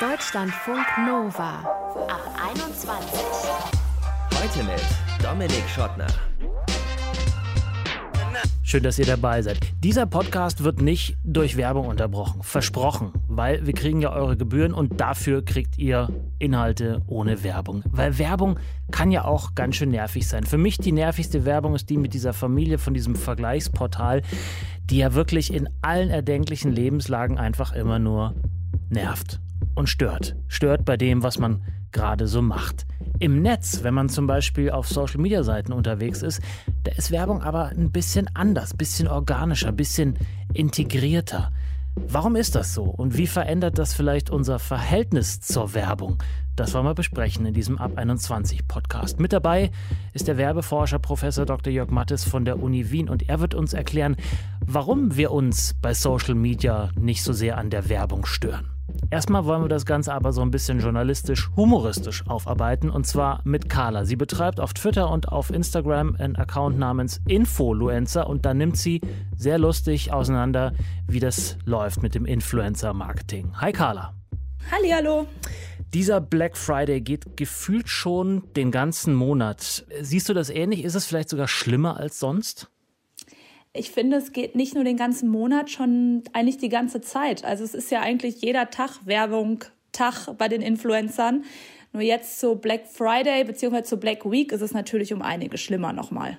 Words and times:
Deutschlandfunk 0.00 0.86
Nova 1.08 1.58
ab 2.06 2.22
21. 2.52 3.20
Heute 4.32 4.62
mit 4.62 4.80
Dominik 5.20 5.68
Schottner. 5.68 6.06
Schön, 8.62 8.84
dass 8.84 9.00
ihr 9.00 9.06
dabei 9.06 9.42
seid. 9.42 9.58
Dieser 9.82 10.06
Podcast 10.06 10.62
wird 10.62 10.80
nicht 10.80 11.16
durch 11.24 11.56
Werbung 11.56 11.88
unterbrochen. 11.88 12.44
Versprochen. 12.44 13.10
Weil 13.26 13.66
wir 13.66 13.72
kriegen 13.72 14.00
ja 14.00 14.12
eure 14.12 14.36
Gebühren 14.36 14.72
und 14.72 15.00
dafür 15.00 15.44
kriegt 15.44 15.78
ihr 15.78 16.08
Inhalte 16.38 17.02
ohne 17.08 17.42
Werbung. 17.42 17.82
Weil 17.90 18.18
Werbung 18.18 18.60
kann 18.92 19.10
ja 19.10 19.24
auch 19.24 19.56
ganz 19.56 19.74
schön 19.74 19.90
nervig 19.90 20.28
sein. 20.28 20.44
Für 20.44 20.58
mich 20.58 20.78
die 20.78 20.92
nervigste 20.92 21.44
Werbung 21.44 21.74
ist 21.74 21.90
die 21.90 21.96
mit 21.96 22.14
dieser 22.14 22.34
Familie 22.34 22.78
von 22.78 22.94
diesem 22.94 23.16
Vergleichsportal, 23.16 24.22
die 24.84 24.98
ja 24.98 25.14
wirklich 25.14 25.52
in 25.52 25.68
allen 25.82 26.10
erdenklichen 26.10 26.70
Lebenslagen 26.70 27.36
einfach 27.36 27.72
immer 27.72 27.98
nur 27.98 28.36
nervt 28.90 29.40
und 29.78 29.88
stört. 29.88 30.36
Stört 30.48 30.84
bei 30.84 30.96
dem, 30.96 31.22
was 31.22 31.38
man 31.38 31.62
gerade 31.92 32.26
so 32.26 32.42
macht. 32.42 32.86
Im 33.18 33.40
Netz, 33.40 33.82
wenn 33.82 33.94
man 33.94 34.08
zum 34.08 34.26
Beispiel 34.26 34.70
auf 34.70 34.88
Social-Media-Seiten 34.88 35.72
unterwegs 35.72 36.22
ist, 36.22 36.42
da 36.84 36.92
ist 36.92 37.10
Werbung 37.10 37.42
aber 37.42 37.68
ein 37.68 37.90
bisschen 37.90 38.28
anders, 38.34 38.74
bisschen 38.74 39.08
organischer, 39.08 39.72
bisschen 39.72 40.18
integrierter. 40.52 41.52
Warum 41.94 42.36
ist 42.36 42.54
das 42.54 42.74
so 42.74 42.84
und 42.84 43.16
wie 43.16 43.26
verändert 43.26 43.78
das 43.78 43.94
vielleicht 43.94 44.30
unser 44.30 44.58
Verhältnis 44.58 45.40
zur 45.40 45.74
Werbung? 45.74 46.22
Das 46.54 46.74
wollen 46.74 46.84
wir 46.84 46.94
besprechen 46.94 47.46
in 47.46 47.54
diesem 47.54 47.78
Ab 47.78 47.92
21 47.96 48.66
Podcast. 48.68 49.20
Mit 49.20 49.32
dabei 49.32 49.70
ist 50.12 50.28
der 50.28 50.36
Werbeforscher 50.36 50.98
Professor 50.98 51.46
Dr. 51.46 51.72
Jörg 51.72 51.90
Mattes 51.90 52.24
von 52.24 52.44
der 52.44 52.60
Uni 52.60 52.90
Wien 52.90 53.08
und 53.08 53.28
er 53.28 53.40
wird 53.40 53.54
uns 53.54 53.72
erklären, 53.72 54.16
warum 54.60 55.16
wir 55.16 55.30
uns 55.30 55.74
bei 55.80 55.94
Social 55.94 56.34
Media 56.34 56.90
nicht 56.98 57.22
so 57.22 57.32
sehr 57.32 57.58
an 57.58 57.70
der 57.70 57.88
Werbung 57.88 58.26
stören. 58.26 58.77
Erstmal 59.10 59.46
wollen 59.46 59.62
wir 59.62 59.68
das 59.68 59.86
Ganze 59.86 60.12
aber 60.12 60.32
so 60.32 60.42
ein 60.42 60.50
bisschen 60.50 60.80
journalistisch, 60.80 61.50
humoristisch 61.56 62.26
aufarbeiten 62.26 62.90
und 62.90 63.06
zwar 63.06 63.40
mit 63.44 63.68
Carla. 63.68 64.04
Sie 64.04 64.16
betreibt 64.16 64.60
auf 64.60 64.74
Twitter 64.74 65.10
und 65.10 65.30
auf 65.30 65.50
Instagram 65.50 66.16
einen 66.18 66.36
Account 66.36 66.78
namens 66.78 67.20
Influencer 67.26 68.28
und 68.28 68.44
da 68.44 68.52
nimmt 68.52 68.76
sie 68.76 69.00
sehr 69.34 69.58
lustig 69.58 70.12
auseinander, 70.12 70.74
wie 71.06 71.20
das 71.20 71.56
läuft 71.64 72.02
mit 72.02 72.14
dem 72.14 72.26
Influencer-Marketing. 72.26 73.52
Hi 73.60 73.72
Carla. 73.72 74.14
Hallo. 74.70 75.26
Dieser 75.94 76.20
Black 76.20 76.58
Friday 76.58 77.00
geht 77.00 77.38
gefühlt 77.38 77.88
schon 77.88 78.42
den 78.54 78.70
ganzen 78.70 79.14
Monat. 79.14 79.86
Siehst 80.02 80.28
du 80.28 80.34
das 80.34 80.50
ähnlich? 80.50 80.84
Ist 80.84 80.94
es 80.94 81.06
vielleicht 81.06 81.30
sogar 81.30 81.48
schlimmer 81.48 81.96
als 81.96 82.18
sonst? 82.18 82.70
Ich 83.72 83.90
finde, 83.90 84.16
es 84.16 84.32
geht 84.32 84.54
nicht 84.54 84.74
nur 84.74 84.84
den 84.84 84.96
ganzen 84.96 85.28
Monat, 85.28 85.70
schon 85.70 86.22
eigentlich 86.32 86.58
die 86.58 86.68
ganze 86.68 87.00
Zeit. 87.00 87.44
Also 87.44 87.64
es 87.64 87.74
ist 87.74 87.90
ja 87.90 88.00
eigentlich 88.00 88.40
jeder 88.40 88.70
Tag 88.70 89.00
Werbung, 89.04 89.64
Tag 89.92 90.36
bei 90.36 90.48
den 90.48 90.62
Influencern. 90.62 91.44
Nur 91.92 92.02
jetzt 92.02 92.38
zu 92.40 92.56
Black 92.56 92.86
Friday 92.86 93.44
bzw. 93.44 93.82
zu 93.82 93.98
Black 93.98 94.30
Week 94.30 94.52
ist 94.52 94.60
es 94.60 94.72
natürlich 94.72 95.12
um 95.12 95.22
einige 95.22 95.58
schlimmer 95.58 95.92
nochmal. 95.92 96.38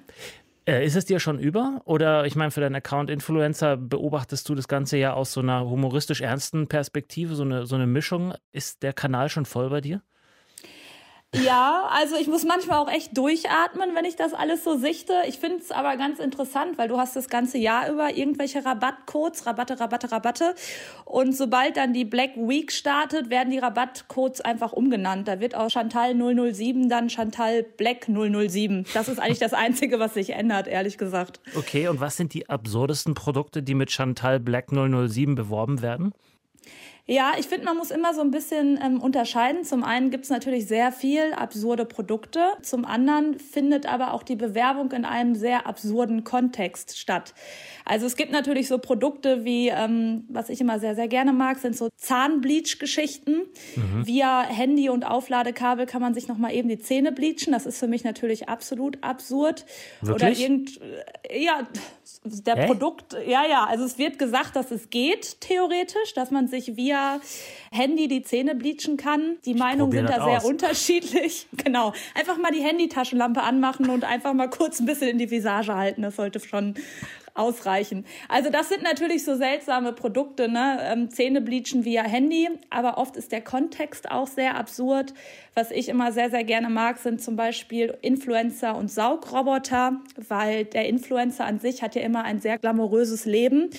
Äh, 0.65 0.85
ist 0.85 0.95
es 0.95 1.05
dir 1.05 1.19
schon 1.19 1.39
über? 1.39 1.81
Oder 1.85 2.25
ich 2.25 2.35
meine, 2.35 2.51
für 2.51 2.61
deinen 2.61 2.75
Account 2.75 3.09
Influencer 3.09 3.75
beobachtest 3.75 4.47
du 4.47 4.55
das 4.55 4.67
Ganze 4.67 4.97
ja 4.97 5.13
aus 5.13 5.33
so 5.33 5.41
einer 5.41 5.67
humoristisch 5.67 6.21
ernsten 6.21 6.67
Perspektive, 6.67 7.33
so 7.33 7.43
eine, 7.43 7.65
so 7.65 7.75
eine 7.75 7.87
Mischung. 7.87 8.33
Ist 8.51 8.83
der 8.83 8.93
Kanal 8.93 9.29
schon 9.29 9.45
voll 9.45 9.69
bei 9.69 9.81
dir? 9.81 10.03
Ja, 11.35 11.87
also 11.91 12.15
ich 12.15 12.27
muss 12.27 12.43
manchmal 12.43 12.79
auch 12.79 12.91
echt 12.91 13.15
durchatmen, 13.15 13.93
wenn 13.93 14.03
ich 14.03 14.15
das 14.15 14.33
alles 14.33 14.63
so 14.63 14.77
sichte. 14.77 15.13
Ich 15.27 15.37
finde 15.37 15.57
es 15.57 15.69
aber 15.69 15.95
ganz 15.95 16.17
interessant, 16.17 16.79
weil 16.79 16.87
du 16.87 16.97
hast 16.97 17.15
das 17.15 17.29
ganze 17.29 17.59
Jahr 17.59 17.91
über 17.91 18.15
irgendwelche 18.17 18.65
Rabattcodes, 18.65 19.45
Rabatte, 19.45 19.79
Rabatte, 19.79 20.11
Rabatte. 20.11 20.55
Und 21.05 21.35
sobald 21.37 21.77
dann 21.77 21.93
die 21.93 22.03
Black 22.03 22.35
Week 22.35 22.71
startet, 22.71 23.29
werden 23.29 23.51
die 23.51 23.59
Rabattcodes 23.59 24.41
einfach 24.41 24.73
umgenannt. 24.73 25.27
Da 25.27 25.39
wird 25.39 25.53
aus 25.53 25.71
Chantal 25.71 26.15
007 26.15 26.89
dann 26.89 27.11
Chantal 27.11 27.61
Black 27.61 28.07
007. 28.07 28.87
Das 28.95 29.07
ist 29.07 29.19
eigentlich 29.19 29.37
das 29.37 29.53
Einzige, 29.53 29.99
was 29.99 30.15
sich 30.15 30.31
ändert, 30.31 30.67
ehrlich 30.67 30.97
gesagt. 30.97 31.41
Okay, 31.55 31.89
und 31.89 31.99
was 31.99 32.17
sind 32.17 32.33
die 32.33 32.49
absurdesten 32.49 33.13
Produkte, 33.13 33.61
die 33.61 33.75
mit 33.75 33.91
Chantal 33.91 34.39
Black 34.39 34.69
007 34.71 35.35
beworben 35.35 35.83
werden? 35.83 36.11
Ja, 37.09 37.31
ich 37.39 37.47
finde, 37.47 37.65
man 37.65 37.75
muss 37.75 37.89
immer 37.89 38.13
so 38.13 38.21
ein 38.21 38.29
bisschen 38.29 38.79
ähm, 38.85 39.01
unterscheiden. 39.01 39.63
Zum 39.63 39.83
einen 39.83 40.11
gibt 40.11 40.25
es 40.25 40.29
natürlich 40.29 40.67
sehr 40.67 40.91
viel 40.91 41.33
absurde 41.33 41.83
Produkte. 41.83 42.51
Zum 42.61 42.85
anderen 42.85 43.39
findet 43.39 43.87
aber 43.87 44.13
auch 44.13 44.21
die 44.21 44.35
Bewerbung 44.35 44.91
in 44.91 45.05
einem 45.05 45.33
sehr 45.33 45.65
absurden 45.65 46.23
Kontext 46.23 46.99
statt. 46.99 47.33
Also 47.83 48.05
es 48.05 48.15
gibt 48.15 48.31
natürlich 48.31 48.67
so 48.67 48.77
Produkte 48.77 49.43
wie, 49.43 49.69
ähm, 49.69 50.25
was 50.29 50.49
ich 50.49 50.61
immer 50.61 50.77
sehr, 50.79 50.93
sehr 50.93 51.07
gerne 51.07 51.33
mag, 51.33 51.57
sind 51.57 51.75
so 51.75 51.89
Zahnbleach-Geschichten. 51.97 53.47
Mhm. 53.75 54.05
Via 54.05 54.43
Handy 54.43 54.89
und 54.89 55.03
Aufladekabel 55.03 55.87
kann 55.87 56.03
man 56.03 56.13
sich 56.13 56.27
nochmal 56.27 56.53
eben 56.53 56.69
die 56.69 56.77
Zähne 56.77 57.11
bleachen. 57.11 57.53
Das 57.53 57.65
ist 57.65 57.79
für 57.79 57.87
mich 57.87 58.03
natürlich 58.03 58.49
absolut 58.49 59.03
absurd. 59.03 59.65
Wirklich? 60.01 60.29
Oder 60.29 60.39
irgend, 60.39 60.79
ja, 61.35 61.67
der 62.23 62.55
Hä? 62.55 62.67
Produkt, 62.67 63.15
ja, 63.25 63.47
ja, 63.47 63.65
also 63.65 63.83
es 63.85 63.97
wird 63.97 64.19
gesagt, 64.19 64.55
dass 64.55 64.69
es 64.69 64.91
geht, 64.91 65.41
theoretisch, 65.41 66.13
dass 66.13 66.29
man 66.29 66.47
sich 66.47 66.75
via 66.75 66.98
Handy 67.71 68.07
die 68.07 68.23
Zähne 68.23 68.55
bleachen 68.55 68.97
kann. 68.97 69.37
Die 69.45 69.53
Meinungen 69.53 69.91
sind 69.91 70.09
da 70.09 70.23
sehr 70.23 70.37
aus. 70.37 70.45
unterschiedlich. 70.45 71.47
Genau. 71.63 71.93
Einfach 72.15 72.37
mal 72.37 72.51
die 72.51 72.61
Handytaschenlampe 72.61 73.41
anmachen 73.41 73.89
und 73.89 74.03
einfach 74.03 74.33
mal 74.33 74.49
kurz 74.49 74.79
ein 74.79 74.85
bisschen 74.85 75.09
in 75.09 75.17
die 75.17 75.29
Visage 75.29 75.75
halten. 75.75 76.01
Das 76.01 76.15
sollte 76.15 76.39
schon 76.39 76.75
ausreichen. 77.39 78.05
Also 78.27 78.49
das 78.49 78.69
sind 78.69 78.83
natürlich 78.83 79.23
so 79.23 79.35
seltsame 79.35 79.93
Produkte, 79.93 80.49
ne? 80.49 80.79
Ähm, 80.81 81.09
Zähne 81.09 81.41
bleachen 81.41 81.85
via 81.85 82.03
Handy, 82.03 82.49
aber 82.69 82.97
oft 82.97 83.15
ist 83.15 83.31
der 83.31 83.41
Kontext 83.41 84.11
auch 84.11 84.27
sehr 84.27 84.55
absurd. 84.55 85.13
Was 85.55 85.71
ich 85.71 85.89
immer 85.89 86.11
sehr, 86.11 86.29
sehr 86.29 86.43
gerne 86.43 86.69
mag, 86.69 86.97
sind 86.97 87.21
zum 87.21 87.35
Beispiel 87.35 87.97
Influencer 88.01 88.75
und 88.75 88.91
Saugroboter, 88.91 90.01
weil 90.27 90.65
der 90.65 90.87
Influencer 90.87 91.45
an 91.45 91.59
sich 91.59 91.81
hat 91.81 91.95
ja 91.95 92.01
immer 92.01 92.23
ein 92.23 92.39
sehr 92.39 92.57
glamouröses 92.57 93.25
Leben. 93.25 93.69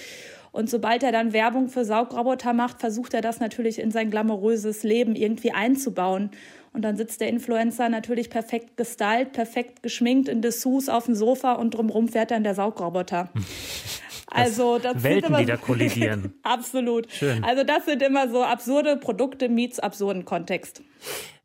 Und 0.53 0.69
sobald 0.69 1.03
er 1.03 1.12
dann 1.12 1.33
Werbung 1.33 1.69
für 1.69 1.84
Saugroboter 1.84 2.53
macht, 2.53 2.81
versucht 2.81 3.15
er 3.15 3.21
das 3.21 3.41
natürlich 3.41 3.78
in 3.78 3.91
sein 3.91 4.11
glamouröses 4.11 4.83
Leben 4.83 5.15
irgendwie 5.15 5.53
einzubauen. 5.53 6.31
Und 6.72 6.83
dann 6.83 6.97
sitzt 6.97 7.21
der 7.21 7.28
Influencer 7.28 7.88
natürlich 7.88 8.31
perfekt 8.31 8.77
gestylt, 8.77 9.33
perfekt 9.33 9.83
geschminkt 9.83 10.28
in 10.28 10.43
Dessous 10.43 10.88
auf 10.88 11.06
dem 11.06 11.15
Sofa 11.15 11.55
und 11.55 11.75
drumherum 11.75 12.09
fährt 12.09 12.31
dann 12.31 12.44
der 12.44 12.55
Saugroboter. 12.55 13.31
Also 14.30 14.78
das 14.78 15.02
Welten, 15.02 15.36
die 15.36 15.44
da 15.44 15.56
kollidieren. 15.56 16.34
absolut. 16.42 17.10
Schön. 17.10 17.44
Also 17.44 17.64
das 17.64 17.84
sind 17.84 18.02
immer 18.02 18.28
so 18.28 18.42
absurde 18.42 18.96
Produkte 18.96 19.48
meets 19.48 19.80
absurden 19.80 20.24
Kontext. 20.24 20.82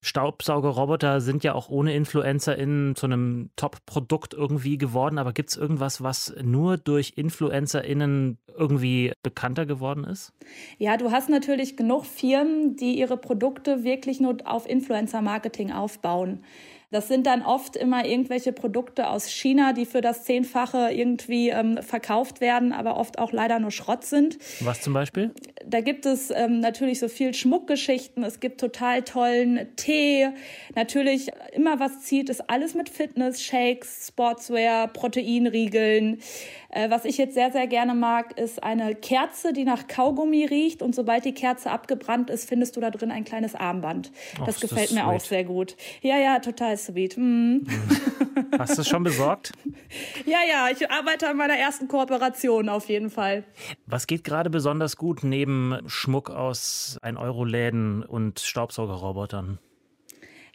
Staubsaugerroboter 0.01 1.19
sind 1.19 1.44
ja 1.44 1.56
auch 1.56 1.69
ohne 1.69 1.95
InfluencerInnen 1.95 2.95
zu 2.95 3.07
einem 3.07 3.50
Top-Produkt 3.56 4.35
irgendwie 4.35 4.78
geworden. 4.78 5.18
Aber 5.18 5.34
gibt 5.34 5.50
es 5.50 5.57
irgendwas, 5.57 6.03
was 6.03 6.35
nur 6.44 6.78
durch 6.78 7.13
InfluencerInnen 7.16 8.38
irgendwie 8.56 9.13
bekannter 9.24 9.66
geworden 9.66 10.03
ist? 10.03 10.31
Ja, 10.78 10.97
du 10.97 11.09
hast 11.09 11.29
natürlich 11.29 11.75
genug 11.75 12.06
Firmen, 12.06 12.75
die 12.75 13.00
ihre 13.00 13.18
Produkte 13.18 13.84
wirklich 13.84 14.19
nur 14.19 14.38
auf 14.45 14.69
Influencer-Marketing 14.69 15.72
aufbauen. 15.72 16.44
Das 16.91 17.07
sind 17.07 17.25
dann 17.28 17.41
oft 17.41 17.75
immer 17.75 18.06
irgendwelche 18.06 18.51
Produkte 18.51 19.09
aus 19.09 19.29
China, 19.29 19.73
die 19.73 19.85
für 19.85 20.01
das 20.01 20.23
Zehnfache 20.23 20.91
irgendwie 20.91 21.50
ähm, 21.50 21.79
verkauft 21.81 22.41
werden, 22.41 22.72
aber 22.72 22.97
oft 22.97 23.19
auch 23.19 23.31
leider 23.31 23.59
nur 23.59 23.72
Schrott 23.72 24.03
sind. 24.06 24.38
Was 24.62 24.81
zum 24.81 24.94
Beispiel? 24.94 25.31
Da 25.66 25.81
gibt 25.81 26.06
es 26.06 26.31
ähm, 26.31 26.59
natürlich 26.59 27.00
so 27.00 27.07
viel 27.07 27.34
Schmuckgeschichten. 27.34 28.24
Es 28.24 28.40
gibt 28.40 28.59
total 28.59 29.03
tollen 29.03 29.75
Tee. 29.75 30.29
Natürlich 30.75 31.31
immer 31.53 31.79
was 31.79 32.01
zieht, 32.01 32.29
ist 32.29 32.50
alles 32.50 32.75
mit 32.75 32.90
Fitness, 32.90 33.41
Shakes, 33.41 34.07
Sportswear, 34.07 34.88
Proteinriegeln. 34.88 36.19
Äh, 36.75 36.90
was 36.90 37.06
ich 37.06 37.18
jetzt 37.18 37.34
sehr, 37.36 37.53
sehr 37.53 37.68
gerne 37.68 37.96
mag, 37.96 38.38
ist 38.38 38.62
eine 38.62 38.96
Kerze, 38.96 39.53
die 39.53 39.63
nach 39.63 39.88
Kaugummi 39.88 40.44
riecht. 40.46 40.81
Und 40.81 40.94
sobald 40.94 41.24
die 41.24 41.34
Kerze 41.34 41.72
abgebrannt 41.72 42.30
ist, 42.30 42.50
findest 42.50 42.75
du 42.75 42.81
da 42.81 42.92
drin 42.92 43.12
ein 43.12 43.24
kleines 43.24 43.56
Armband. 43.56 44.12
Das 44.45 44.57
Och, 44.57 44.62
gefällt 44.62 44.89
das 44.89 44.92
mir 44.92 45.04
sweet. 45.04 45.16
auch 45.16 45.19
sehr 45.22 45.44
gut. 45.45 45.77
Ja, 46.01 46.18
ja, 46.18 46.39
total 46.39 46.75
sweet. 46.75 47.16
Mm. 47.18 47.60
Hast 48.60 48.77
du 48.77 48.81
es 48.81 48.89
schon 48.89 49.04
besorgt? 49.04 49.54
ja, 50.25 50.39
ja, 50.50 50.68
ich 50.69 50.92
arbeite 50.92 51.30
an 51.30 51.38
meiner 51.38 51.56
ersten 51.57 51.88
Kooperation 51.88 52.68
auf 52.68 52.89
jeden 52.89 53.10
Fall. 53.10 53.45
Was 53.86 54.06
geht 54.06 54.25
gerade 54.25 54.50
besonders 54.50 54.98
gut 54.98 55.24
neben 55.24 55.80
Schmuck 55.88 56.30
aus 56.30 57.00
1-Euro-Läden 57.01 58.04
und 58.04 58.42
Staubsaugerrobotern? 58.42 59.60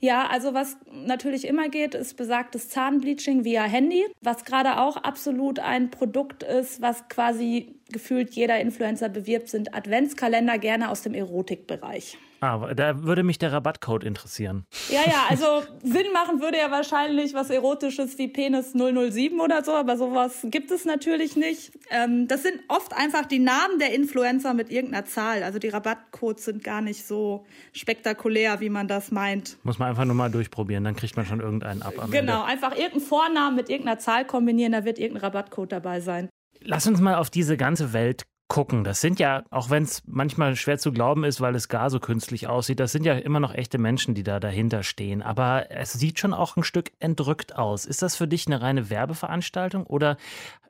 Ja, 0.02 0.28
also 0.28 0.54
was 0.54 0.78
natürlich 0.90 1.46
immer 1.46 1.68
geht, 1.68 1.94
ist 1.94 2.16
besagtes 2.16 2.70
Zahnbleaching 2.70 3.44
via 3.44 3.64
Handy, 3.64 4.06
was 4.22 4.46
gerade 4.46 4.78
auch 4.80 4.96
absolut 4.96 5.58
ein 5.58 5.90
Produkt 5.90 6.42
ist, 6.42 6.80
was 6.80 7.06
quasi 7.08 7.74
gefühlt 7.92 8.34
jeder 8.34 8.58
Influencer 8.60 9.10
bewirbt, 9.10 9.50
sind 9.50 9.74
Adventskalender 9.74 10.56
gerne 10.58 10.90
aus 10.90 11.02
dem 11.02 11.12
Erotikbereich. 11.12 12.16
Ah, 12.40 12.72
da 12.74 13.02
würde 13.02 13.22
mich 13.22 13.38
der 13.38 13.52
Rabattcode 13.52 14.02
interessieren. 14.04 14.64
Ja, 14.88 15.00
ja, 15.06 15.26
also 15.28 15.62
Sinn 15.82 16.12
machen 16.12 16.40
würde 16.40 16.58
ja 16.58 16.70
wahrscheinlich 16.70 17.34
was 17.34 17.50
Erotisches 17.50 18.16
wie 18.18 18.28
Penis 18.28 18.72
007 18.72 19.40
oder 19.40 19.62
so, 19.62 19.72
aber 19.72 19.96
sowas 19.96 20.38
gibt 20.44 20.70
es 20.70 20.84
natürlich 20.86 21.36
nicht. 21.36 21.72
Ähm, 21.90 22.28
das 22.28 22.42
sind 22.42 22.60
oft 22.68 22.96
einfach 22.96 23.26
die 23.26 23.38
Namen 23.38 23.78
der 23.78 23.94
Influencer 23.94 24.54
mit 24.54 24.70
irgendeiner 24.70 25.04
Zahl. 25.04 25.42
Also 25.42 25.58
die 25.58 25.68
Rabattcodes 25.68 26.46
sind 26.46 26.64
gar 26.64 26.80
nicht 26.80 27.06
so 27.06 27.44
spektakulär, 27.72 28.60
wie 28.60 28.70
man 28.70 28.88
das 28.88 29.10
meint. 29.10 29.58
Muss 29.62 29.78
man 29.78 29.90
einfach 29.90 30.06
nur 30.06 30.14
mal 30.14 30.30
durchprobieren, 30.30 30.84
dann 30.84 30.96
kriegt 30.96 31.16
man 31.16 31.26
schon 31.26 31.40
irgendeinen 31.40 31.82
ab. 31.82 31.94
Genau, 32.10 32.40
Ende. 32.40 32.44
einfach 32.44 32.72
irgendeinen 32.72 33.02
Vornamen 33.02 33.56
mit 33.56 33.68
irgendeiner 33.68 33.98
Zahl 33.98 34.24
kombinieren, 34.24 34.72
da 34.72 34.84
wird 34.84 34.98
irgendein 34.98 35.24
Rabattcode 35.24 35.72
dabei 35.72 36.00
sein. 36.00 36.28
Lass 36.62 36.86
uns 36.86 37.00
mal 37.00 37.16
auf 37.16 37.30
diese 37.30 37.56
ganze 37.56 37.92
Welt 37.92 38.24
gucken. 38.50 38.84
Das 38.84 39.00
sind 39.00 39.18
ja, 39.18 39.44
auch 39.50 39.70
wenn 39.70 39.84
es 39.84 40.02
manchmal 40.06 40.56
schwer 40.56 40.76
zu 40.76 40.92
glauben 40.92 41.24
ist, 41.24 41.40
weil 41.40 41.54
es 41.54 41.68
gar 41.68 41.88
so 41.88 42.00
künstlich 42.00 42.48
aussieht, 42.48 42.80
das 42.80 42.92
sind 42.92 43.06
ja 43.06 43.14
immer 43.14 43.40
noch 43.40 43.54
echte 43.54 43.78
Menschen, 43.78 44.14
die 44.14 44.24
da 44.24 44.40
dahinter 44.40 44.82
stehen. 44.82 45.22
Aber 45.22 45.70
es 45.70 45.94
sieht 45.94 46.18
schon 46.18 46.34
auch 46.34 46.56
ein 46.56 46.64
Stück 46.64 46.90
entrückt 46.98 47.56
aus. 47.56 47.86
Ist 47.86 48.02
das 48.02 48.16
für 48.16 48.28
dich 48.28 48.46
eine 48.46 48.60
reine 48.60 48.90
Werbeveranstaltung 48.90 49.86
oder 49.86 50.18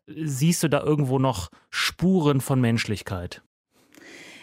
siehst 0.06 0.62
du 0.62 0.68
da 0.68 0.82
irgendwo 0.82 1.18
noch 1.18 1.50
Spuren 1.70 2.40
von 2.40 2.60
Menschlichkeit? 2.60 3.42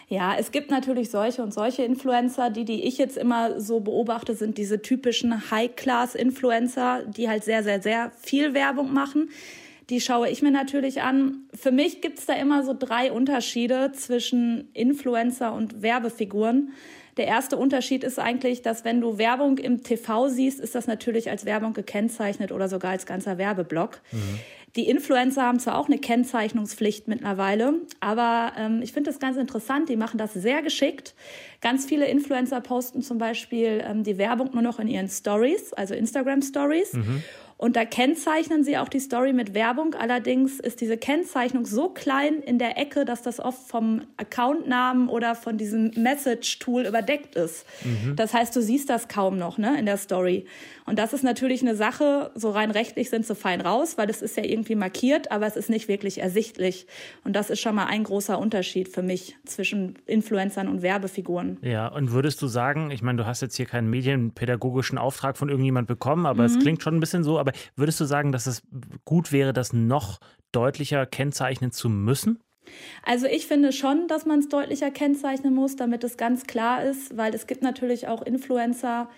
Ja, 0.10 0.36
es 0.38 0.52
gibt 0.52 0.72
natürlich 0.72 1.12
solche 1.12 1.44
und 1.44 1.54
solche 1.54 1.84
Influencer. 1.84 2.50
Die, 2.50 2.66
die 2.66 2.86
ich 2.86 2.98
jetzt 2.98 3.18
immer 3.18 3.62
so 3.62 3.82
beobachte, 3.82 4.36
sind 4.36 4.58
diese 4.58 4.82
typischen 4.82 5.52
High-Class-Influencer, 5.52 7.04
die 7.06 7.30
halt 7.30 7.44
sehr, 7.44 7.62
sehr, 7.62 7.82
sehr 7.82 8.12
viel 8.20 8.54
Werbung 8.54 8.94
machen 8.94 9.30
die 9.90 10.02
schaue 10.02 10.30
ich 10.30 10.42
mir 10.42 10.52
natürlich 10.52 11.02
an. 11.02 11.46
Für 11.54 11.72
mich 11.72 12.02
gibt 12.02 12.20
es 12.20 12.26
da 12.26 12.34
immer 12.34 12.64
so 12.64 12.76
drei 12.78 13.12
Unterschiede 13.12 13.92
zwischen 13.94 14.70
Influencer 14.74 15.54
und 15.54 15.82
Werbefiguren. 15.82 16.74
Der 17.16 17.26
erste 17.26 17.58
Unterschied 17.58 18.04
ist 18.04 18.20
eigentlich, 18.20 18.62
dass 18.62 18.86
wenn 18.86 19.02
du 19.02 19.18
Werbung 19.18 19.58
im 19.58 19.84
TV 19.84 20.28
siehst, 20.28 20.60
ist 20.60 20.76
das 20.76 20.88
natürlich 20.88 21.30
als 21.30 21.46
Werbung 21.46 21.74
gekennzeichnet 21.74 22.52
oder 22.52 22.70
sogar 22.70 22.92
als 22.92 23.06
ganzer 23.06 23.38
Werbeblock. 23.38 24.02
Mhm. 24.12 24.40
Die 24.76 24.88
Influencer 24.88 25.42
haben 25.42 25.60
zwar 25.60 25.80
auch 25.80 25.88
eine 25.88 25.98
Kennzeichnungspflicht 25.98 27.08
mittlerweile, 27.08 27.74
aber 28.00 28.52
ähm, 28.60 28.82
ich 28.84 28.94
finde 28.94 29.10
das 29.10 29.20
ganz 29.20 29.36
interessant. 29.38 29.90
Die 29.90 29.96
machen 29.96 30.20
das 30.20 30.34
sehr 30.34 30.62
geschickt. 30.62 31.16
Ganz 31.62 31.88
viele 31.88 32.06
Influencer 32.06 32.62
posten 32.62 33.02
zum 33.02 33.18
Beispiel 33.18 33.84
ähm, 33.84 34.04
die 34.04 34.20
Werbung 34.20 34.52
nur 34.54 34.62
noch 34.62 34.78
in 34.78 34.88
ihren 34.88 35.10
Stories, 35.10 35.74
also 35.74 35.96
Instagram 35.96 36.44
Stories. 36.44 36.94
Mhm. 36.94 37.24
Und 37.58 37.76
da 37.76 37.86
kennzeichnen 37.86 38.64
sie 38.64 38.78
auch 38.78 38.88
die 38.88 39.00
Story 39.00 39.34
mit 39.34 39.56
Werbung. 39.56 39.96
Allerdings 39.96 40.60
ist 40.60 40.80
diese 40.80 40.96
Kennzeichnung 40.96 41.66
so 41.66 41.90
klein 41.90 42.40
in 42.42 42.60
der 42.60 42.78
Ecke, 42.78 43.04
dass 43.04 43.24
das 43.24 43.40
oft 43.40 43.68
vom 43.68 44.04
Accountnamen 44.18 45.10
oder 45.10 45.34
von 45.34 45.58
diesem 45.58 45.92
Message-Tool 45.96 46.86
überdeckt 46.86 47.36
ist. 47.36 47.66
Mhm. 47.84 48.16
Das 48.16 48.34
heißt, 48.34 48.56
du 48.56 48.62
siehst 48.62 48.92
das 48.92 49.08
kaum 49.08 49.38
noch 49.38 49.58
ne, 49.58 49.78
in 49.80 49.88
der 49.88 49.98
Story. 49.98 50.46
Und 50.86 51.00
das 51.00 51.14
ist 51.14 51.24
natürlich 51.24 51.62
eine 51.62 51.76
Sache, 51.76 52.32
so 52.36 52.52
rein 52.52 52.72
rechtlich 52.72 53.10
sind 53.10 53.26
sie 53.26 53.36
fein 53.36 53.60
raus, 53.60 53.98
weil 53.98 54.10
es 54.10 54.22
ist 54.22 54.38
ja 54.38 54.44
irgendwie 54.44 54.76
markiert, 54.76 55.32
aber 55.32 55.46
es 55.48 55.58
ist 55.58 55.70
nicht 55.70 55.88
wirklich 55.88 56.22
ersichtlich. 56.22 56.88
Und 57.26 57.36
das 57.36 57.50
ist 57.50 57.60
schon 57.60 57.76
mal 57.76 57.88
ein 57.88 58.04
großer 58.04 58.40
Unterschied 58.40 58.88
für 58.88 59.02
mich 59.02 59.36
zwischen 59.46 59.96
Influencern 60.06 60.70
und 60.70 60.84
Werbefiguren. 60.84 61.58
Ja, 61.62 61.88
und 61.88 62.12
würdest 62.12 62.42
du 62.42 62.48
sagen, 62.48 62.92
ich 62.92 63.02
meine, 63.02 63.18
du 63.18 63.26
hast 63.26 63.42
jetzt 63.42 63.58
hier 63.58 63.66
keinen 63.66 63.90
medienpädagogischen 63.90 64.98
Auftrag 64.98 65.38
von 65.38 65.50
irgendjemand 65.50 65.88
bekommen, 65.88 66.26
aber 66.26 66.44
mhm. 66.44 66.56
es 66.56 66.60
klingt 66.60 66.82
schon 66.84 66.96
ein 66.96 67.00
bisschen 67.02 67.24
so, 67.24 67.38
aber 67.48 67.58
würdest 67.76 68.00
du 68.00 68.06
sagen, 68.06 68.32
dass 68.32 68.48
es 68.48 68.64
gut 69.06 69.32
wäre, 69.32 69.54
das 69.54 69.74
noch 69.74 70.20
deutlicher 70.52 71.06
kennzeichnen 71.06 71.72
zu 71.72 71.90
müssen? 71.90 72.40
Also 73.04 73.28
ich 73.28 73.48
finde 73.48 73.72
schon, 73.72 74.08
dass 74.08 74.26
man 74.26 74.40
es 74.40 74.50
deutlicher 74.50 74.92
kennzeichnen 74.92 75.54
muss, 75.54 75.76
damit 75.76 76.04
es 76.04 76.18
ganz 76.18 76.48
klar 76.48 76.84
ist, 76.84 77.16
weil 77.16 77.34
es 77.34 77.48
gibt 77.48 77.64
natürlich 77.64 78.08
auch 78.08 78.22
Influencer, 78.22 79.10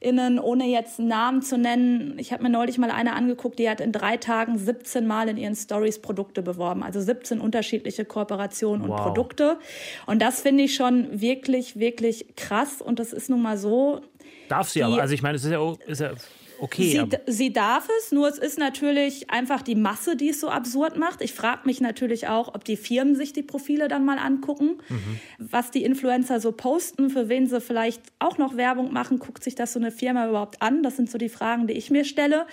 innen, 0.00 0.38
ohne 0.38 0.66
jetzt 0.66 0.98
Namen 0.98 1.42
zu 1.42 1.56
nennen. 1.56 2.18
Ich 2.18 2.32
habe 2.32 2.42
mir 2.42 2.50
neulich 2.50 2.78
mal 2.78 2.90
eine 2.90 3.14
angeguckt, 3.14 3.58
die 3.58 3.68
hat 3.68 3.80
in 3.80 3.92
drei 3.92 4.16
Tagen 4.16 4.58
17 4.58 5.06
Mal 5.06 5.28
in 5.28 5.36
ihren 5.36 5.54
Stories 5.54 6.00
Produkte 6.00 6.42
beworben. 6.42 6.82
Also 6.82 7.00
17 7.00 7.40
unterschiedliche 7.40 8.04
Kooperationen 8.04 8.82
und 8.82 8.90
wow. 8.90 9.02
Produkte. 9.02 9.58
Und 10.06 10.20
das 10.20 10.40
finde 10.40 10.64
ich 10.64 10.74
schon 10.74 11.20
wirklich, 11.20 11.78
wirklich 11.78 12.34
krass. 12.36 12.82
Und 12.82 12.98
das 12.98 13.12
ist 13.12 13.30
nun 13.30 13.40
mal 13.40 13.56
so. 13.56 14.00
Darf 14.48 14.68
sie 14.68 14.82
aber. 14.82 15.00
Also 15.00 15.14
ich 15.14 15.22
meine, 15.22 15.36
es 15.36 15.44
ist 15.44 15.52
ja, 15.52 15.74
ist 15.86 16.00
ja 16.00 16.12
okay. 16.58 17.06
Sie, 17.26 17.32
sie, 17.32 17.52
darf 17.52 17.88
es, 17.98 18.12
nur 18.12 18.28
es 18.28 18.38
ist 18.38 18.58
natürlich 18.58 19.30
einfach 19.30 19.62
die 19.62 19.74
Masse, 19.74 20.16
die 20.16 20.30
es 20.30 20.40
so 20.40 20.48
absurd 20.48 20.96
macht. 20.96 21.22
Ich 21.22 21.32
frage 21.32 21.62
mich 21.64 21.80
natürlich 21.80 22.28
auch, 22.28 22.54
ob 22.54 22.64
die 22.64 22.76
Firmen 22.76 23.14
sich 23.14 23.32
die 23.32 23.42
Profile 23.42 23.88
dann 23.88 24.04
mal 24.04 24.18
angucken, 24.18 24.78
mhm. 24.88 25.20
was 25.38 25.70
die 25.70 25.84
Influencer 25.84 26.40
so 26.40 26.52
posten, 26.52 27.10
für 27.10 27.28
wen 27.28 27.46
sie 27.46 27.60
vielleicht 27.60 28.02
auch 28.18 28.38
noch 28.38 28.56
Werbung 28.56 28.92
machen. 28.92 29.18
Guckt 29.18 29.42
sich 29.44 29.54
das 29.54 29.72
so 29.72 29.78
eine 29.78 29.90
Firma 29.90 30.28
überhaupt 30.28 30.62
an? 30.62 30.82
Das 30.82 30.96
sind 30.96 31.10
so 31.10 31.18
die 31.18 31.28
Fragen, 31.28 31.66
die 31.66 31.74
ich 31.74 31.90
mir 31.90 32.04
stelle. 32.04 32.46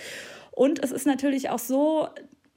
Und 0.52 0.84
es 0.84 0.92
ist 0.92 1.06
natürlich 1.06 1.50
auch 1.50 1.60
so, 1.60 2.08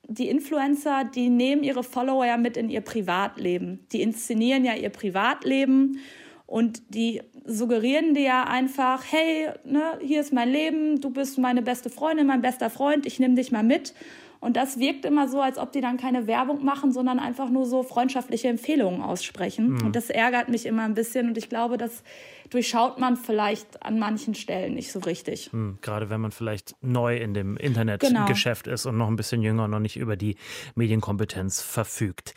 die 0.09 0.29
Influencer, 0.29 1.05
die 1.05 1.29
nehmen 1.29 1.65
ihre 1.65 1.83
Follower 1.83 2.25
ja 2.25 2.37
mit 2.37 2.57
in 2.57 2.69
ihr 2.71 2.81
Privatleben. 2.81 3.87
Die 3.93 4.03
inszenieren 4.03 4.65
ja 4.65 4.75
ihr 4.75 4.91
Privatleben 4.91 5.99
und 6.47 6.95
die 6.95 7.23
suggerieren 7.45 8.15
dir 8.15 8.23
ja 8.23 8.45
einfach, 8.45 9.03
hey, 9.11 9.49
ne, 9.65 9.99
hier 10.01 10.21
ist 10.21 10.33
mein 10.33 10.49
Leben, 10.49 11.01
du 11.01 11.11
bist 11.11 11.39
meine 11.39 11.63
beste 11.63 11.91
Freundin, 11.91 12.27
mein 12.27 12.41
bester 12.41 12.71
Freund, 12.71 13.07
ich 13.07 13.19
nehme 13.19 13.35
dich 13.35 13.51
mal 13.51 13.65
mit. 13.65 13.95
Und 14.39 14.57
das 14.57 14.79
wirkt 14.79 15.05
immer 15.05 15.29
so, 15.29 15.41
als 15.41 15.59
ob 15.59 15.73
die 15.73 15.81
dann 15.81 15.97
keine 15.97 16.27
Werbung 16.27 16.65
machen, 16.65 16.93
sondern 16.93 17.19
einfach 17.19 17.49
nur 17.51 17.67
so 17.67 17.83
freundschaftliche 17.83 18.49
Empfehlungen 18.49 19.01
aussprechen. 19.01 19.71
Mhm. 19.71 19.87
Und 19.87 19.97
das 19.97 20.11
ärgert 20.11 20.49
mich 20.49 20.67
immer 20.67 20.83
ein 20.83 20.95
bisschen. 20.95 21.29
Und 21.29 21.39
ich 21.39 21.49
glaube, 21.49 21.79
das 21.79 22.05
durchschaut 22.51 23.01
man 23.01 23.17
vielleicht 23.17 23.83
an 23.83 23.99
manchen 23.99 24.35
Stellen 24.35 24.75
nicht 24.75 24.93
so 24.93 25.01
richtig. 25.01 25.53
Mhm. 25.53 25.79
Gerade 25.81 26.11
wenn 26.11 26.21
man 26.21 26.33
vielleicht 26.33 26.77
neu 26.81 27.17
in 27.17 27.35
dem 27.35 27.57
Internetgeschäft 27.57 28.65
genau. 28.65 28.75
ist 28.75 28.87
und 28.87 28.97
noch 28.97 29.09
ein 29.09 29.17
bisschen 29.17 29.43
jünger 29.43 29.65
und 29.65 29.71
noch 29.71 29.81
nicht 29.81 29.97
über 29.97 30.17
die 30.17 30.37
Medienkompetenz 30.75 31.63
verfügt. 31.63 32.35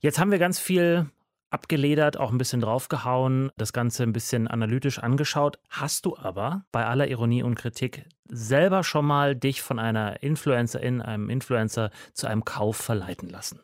Jetzt 0.00 0.18
haben 0.18 0.30
wir 0.30 0.38
ganz 0.38 0.58
viel 0.58 1.06
abgeledert, 1.50 2.16
auch 2.18 2.30
ein 2.30 2.38
bisschen 2.38 2.60
draufgehauen, 2.60 3.50
das 3.56 3.72
Ganze 3.72 4.02
ein 4.02 4.12
bisschen 4.12 4.48
analytisch 4.48 4.98
angeschaut. 4.98 5.58
Hast 5.70 6.06
du 6.06 6.16
aber 6.16 6.64
bei 6.72 6.84
aller 6.84 7.08
Ironie 7.08 7.42
und 7.42 7.54
Kritik 7.54 8.06
selber 8.28 8.82
schon 8.84 9.06
mal 9.06 9.36
dich 9.36 9.62
von 9.62 9.78
einer 9.78 10.22
Influencerin, 10.22 11.00
einem 11.00 11.30
Influencer 11.30 11.90
zu 12.12 12.26
einem 12.26 12.44
Kauf 12.44 12.76
verleiten 12.76 13.28
lassen? 13.28 13.60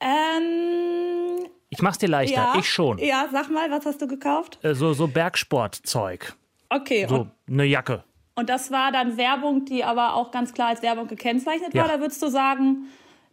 Ähm, 0.00 1.46
ich 1.68 1.80
mach's 1.80 1.98
dir 1.98 2.08
leichter, 2.08 2.34
ja, 2.34 2.54
ich 2.58 2.68
schon. 2.68 2.98
Ja, 2.98 3.28
sag 3.30 3.50
mal, 3.50 3.70
was 3.70 3.86
hast 3.86 4.02
du 4.02 4.06
gekauft? 4.06 4.58
Äh, 4.62 4.74
so, 4.74 4.92
so 4.92 5.06
Bergsportzeug. 5.06 6.34
Okay. 6.68 7.06
So 7.08 7.28
eine 7.48 7.64
Jacke. 7.64 8.04
Und 8.34 8.48
das 8.48 8.70
war 8.70 8.92
dann 8.92 9.16
Werbung, 9.16 9.66
die 9.66 9.84
aber 9.84 10.14
auch 10.14 10.30
ganz 10.30 10.54
klar 10.54 10.68
als 10.68 10.82
Werbung 10.82 11.06
gekennzeichnet 11.06 11.74
ja. 11.74 11.82
war. 11.82 11.88
Da 11.88 12.00
würdest 12.00 12.22
du 12.22 12.28
sagen, 12.28 12.86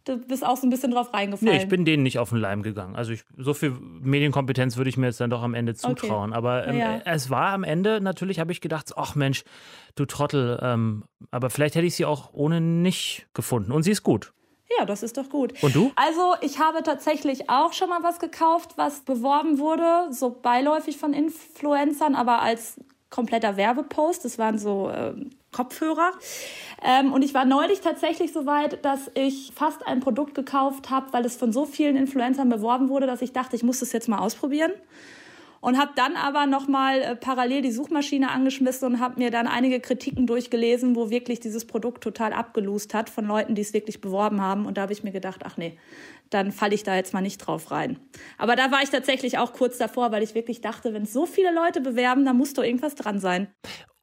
du 0.09 0.17
bist 0.17 0.45
auch 0.45 0.57
so 0.57 0.65
ein 0.65 0.69
bisschen 0.69 0.91
drauf 0.91 1.13
reingefallen. 1.13 1.53
Nee, 1.53 1.61
ich 1.61 1.69
bin 1.69 1.85
denen 1.85 2.03
nicht 2.03 2.19
auf 2.19 2.29
den 2.29 2.39
Leim 2.39 2.63
gegangen. 2.63 2.95
Also 2.95 3.11
ich, 3.11 3.23
so 3.37 3.53
viel 3.53 3.71
Medienkompetenz 3.71 4.77
würde 4.77 4.89
ich 4.89 4.97
mir 4.97 5.07
jetzt 5.07 5.19
dann 5.19 5.29
doch 5.29 5.43
am 5.43 5.53
Ende 5.53 5.75
zutrauen. 5.75 6.31
Okay. 6.31 6.37
Aber 6.37 6.67
ähm, 6.67 6.77
ja. 6.77 7.01
es 7.05 7.29
war 7.29 7.49
am 7.49 7.63
Ende, 7.63 8.01
natürlich 8.01 8.39
habe 8.39 8.51
ich 8.51 8.61
gedacht, 8.61 8.93
ach 8.95 9.15
Mensch, 9.15 9.43
du 9.95 10.05
Trottel. 10.05 10.59
Ähm, 10.61 11.03
aber 11.31 11.49
vielleicht 11.49 11.75
hätte 11.75 11.85
ich 11.85 11.95
sie 11.95 12.05
auch 12.05 12.33
ohne 12.33 12.61
nicht 12.61 13.27
gefunden. 13.33 13.71
Und 13.71 13.83
sie 13.83 13.91
ist 13.91 14.03
gut. 14.03 14.33
Ja, 14.77 14.85
das 14.85 15.01
ist 15.01 15.17
doch 15.17 15.29
gut. 15.29 15.53
Und 15.63 15.75
du? 15.75 15.91
Also, 15.95 16.35
ich 16.41 16.59
habe 16.59 16.83
tatsächlich 16.83 17.49
auch 17.49 17.73
schon 17.73 17.89
mal 17.89 18.03
was 18.03 18.19
gekauft, 18.19 18.73
was 18.75 19.01
beworben 19.01 19.57
wurde, 19.57 20.13
so 20.13 20.29
beiläufig 20.29 20.97
von 20.97 21.13
Influencern, 21.13 22.15
aber 22.15 22.41
als 22.41 22.79
kompletter 23.09 23.57
Werbepost. 23.57 24.23
Das 24.25 24.37
waren 24.37 24.59
so 24.59 24.89
äh, 24.89 25.13
Kopfhörer. 25.51 26.11
Ähm, 26.83 27.11
und 27.13 27.23
ich 27.23 27.33
war 27.33 27.45
neulich 27.45 27.81
tatsächlich 27.81 28.31
so 28.31 28.45
weit, 28.45 28.83
dass 28.85 29.11
ich 29.15 29.51
fast 29.55 29.85
ein 29.87 29.99
Produkt 29.99 30.35
gekauft 30.35 30.89
habe, 30.89 31.11
weil 31.11 31.25
es 31.25 31.35
von 31.35 31.51
so 31.51 31.65
vielen 31.65 31.95
Influencern 31.95 32.49
beworben 32.49 32.89
wurde, 32.89 33.07
dass 33.07 33.21
ich 33.21 33.33
dachte, 33.33 33.55
ich 33.55 33.63
muss 33.63 33.79
das 33.79 33.91
jetzt 33.91 34.07
mal 34.07 34.19
ausprobieren. 34.19 34.71
Und 35.61 35.77
habe 35.77 35.91
dann 35.95 36.15
aber 36.15 36.45
nochmal 36.45 37.01
äh, 37.01 37.15
parallel 37.17 37.61
die 37.61 37.71
Suchmaschine 37.71 38.31
angeschmissen 38.31 38.93
und 38.93 38.99
habe 39.01 39.19
mir 39.19 39.29
dann 39.29 39.45
einige 39.45 39.81
Kritiken 39.81 40.25
durchgelesen, 40.25 40.95
wo 40.95 41.09
wirklich 41.09 41.41
dieses 41.41 41.65
Produkt 41.65 42.01
total 42.01 42.31
abgelust 42.31 42.93
hat 42.93 43.09
von 43.09 43.25
Leuten, 43.25 43.55
die 43.55 43.61
es 43.61 43.73
wirklich 43.73 43.99
beworben 43.99 44.39
haben. 44.39 44.65
Und 44.65 44.77
da 44.77 44.83
habe 44.83 44.93
ich 44.93 45.03
mir 45.03 45.11
gedacht, 45.11 45.41
ach 45.43 45.57
nee, 45.57 45.77
dann 46.29 46.53
falle 46.53 46.75
ich 46.75 46.83
da 46.83 46.95
jetzt 46.95 47.13
mal 47.13 47.21
nicht 47.21 47.39
drauf 47.39 47.71
rein. 47.71 47.99
Aber 48.37 48.55
da 48.55 48.71
war 48.71 48.81
ich 48.83 48.89
tatsächlich 48.89 49.37
auch 49.37 49.51
kurz 49.51 49.77
davor, 49.77 50.13
weil 50.13 50.23
ich 50.23 50.33
wirklich 50.33 50.61
dachte, 50.61 50.93
wenn 50.93 51.05
so 51.05 51.25
viele 51.25 51.53
Leute 51.53 51.81
bewerben, 51.81 52.23
dann 52.23 52.37
muss 52.37 52.53
doch 52.53 52.63
irgendwas 52.63 52.95
dran 52.95 53.19
sein. 53.19 53.49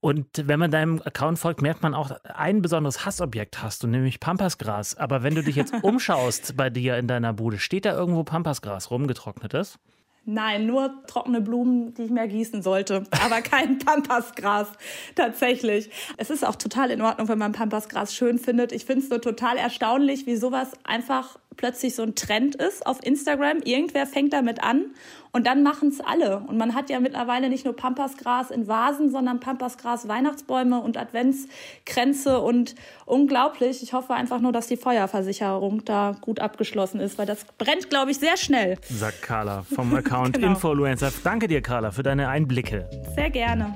Und 0.06 0.44
wenn 0.46 0.60
man 0.60 0.70
deinem 0.70 1.02
Account 1.04 1.36
folgt, 1.36 1.62
merkt 1.62 1.82
man 1.82 1.92
auch, 1.92 2.12
ein 2.22 2.62
besonderes 2.62 3.04
Hassobjekt 3.04 3.60
hast 3.60 3.82
du, 3.82 3.88
nämlich 3.88 4.20
Pampasgras. 4.20 4.96
Aber 4.96 5.25
wenn 5.25 5.34
du 5.34 5.42
dich 5.42 5.56
jetzt 5.56 5.75
umschaust 5.82 6.56
bei 6.56 6.70
dir 6.70 6.96
in 6.96 7.08
deiner 7.08 7.32
Bude, 7.32 7.58
steht 7.58 7.86
da 7.86 7.92
irgendwo 7.98 8.22
Pampasgras 8.22 8.92
rumgetrocknetes? 8.92 9.80
Nein, 10.25 10.66
nur 10.66 11.02
trockene 11.08 11.40
Blumen, 11.40 11.92
die 11.94 12.02
ich 12.02 12.10
mehr 12.12 12.28
gießen 12.28 12.62
sollte, 12.62 13.02
aber 13.25 13.42
kein 13.42 13.78
Pampasgras 13.84 14.68
tatsächlich. 15.16 15.90
Es 16.18 16.30
ist 16.30 16.46
auch 16.46 16.54
total 16.54 16.92
in 16.92 17.02
Ordnung, 17.02 17.26
wenn 17.26 17.38
man 17.38 17.50
Pampasgras 17.50 18.14
schön 18.14 18.38
findet. 18.38 18.70
Ich 18.70 18.84
finde 18.84 19.02
es 19.02 19.10
nur 19.10 19.20
total 19.20 19.56
erstaunlich, 19.56 20.25
wie 20.26 20.36
sowas 20.36 20.70
einfach 20.84 21.36
plötzlich 21.56 21.94
so 21.94 22.02
ein 22.02 22.14
Trend 22.14 22.54
ist 22.56 22.86
auf 22.86 23.04
Instagram. 23.04 23.58
Irgendwer 23.64 24.06
fängt 24.06 24.32
damit 24.32 24.62
an 24.62 24.86
und 25.32 25.46
dann 25.46 25.62
machen 25.62 25.90
es 25.90 26.00
alle. 26.00 26.38
Und 26.38 26.56
man 26.56 26.75
hat 26.75 26.88
ja 26.88 27.00
mittlerweile 27.00 27.48
nicht 27.48 27.64
nur 27.64 27.76
Pampasgras 27.76 28.50
in 28.50 28.68
Vasen, 28.68 29.10
sondern 29.10 29.40
Pampasgras 29.40 30.08
Weihnachtsbäume 30.08 30.80
und 30.80 30.96
Adventskränze 30.96 32.40
und 32.40 32.75
unglaublich. 33.04 33.82
Ich 33.82 33.92
hoffe 33.92 34.14
einfach 34.14 34.40
nur, 34.40 34.52
dass 34.52 34.66
die 34.66 34.76
Feuerversicherung 34.76 35.84
da 35.84 36.16
gut 36.20 36.40
abgeschlossen 36.40 37.00
ist, 37.00 37.18
weil 37.18 37.26
das 37.26 37.44
brennt, 37.58 37.90
glaube 37.90 38.12
ich, 38.12 38.18
sehr 38.18 38.36
schnell. 38.36 38.78
Sagt 38.82 39.22
Carla 39.22 39.62
vom 39.62 39.94
Account 39.94 40.34
genau. 40.36 40.48
Influencer. 40.48 41.12
Danke 41.22 41.48
dir, 41.48 41.60
Carla, 41.60 41.90
für 41.90 42.02
deine 42.02 42.28
Einblicke. 42.28 42.88
Sehr 43.14 43.30
gerne. 43.30 43.72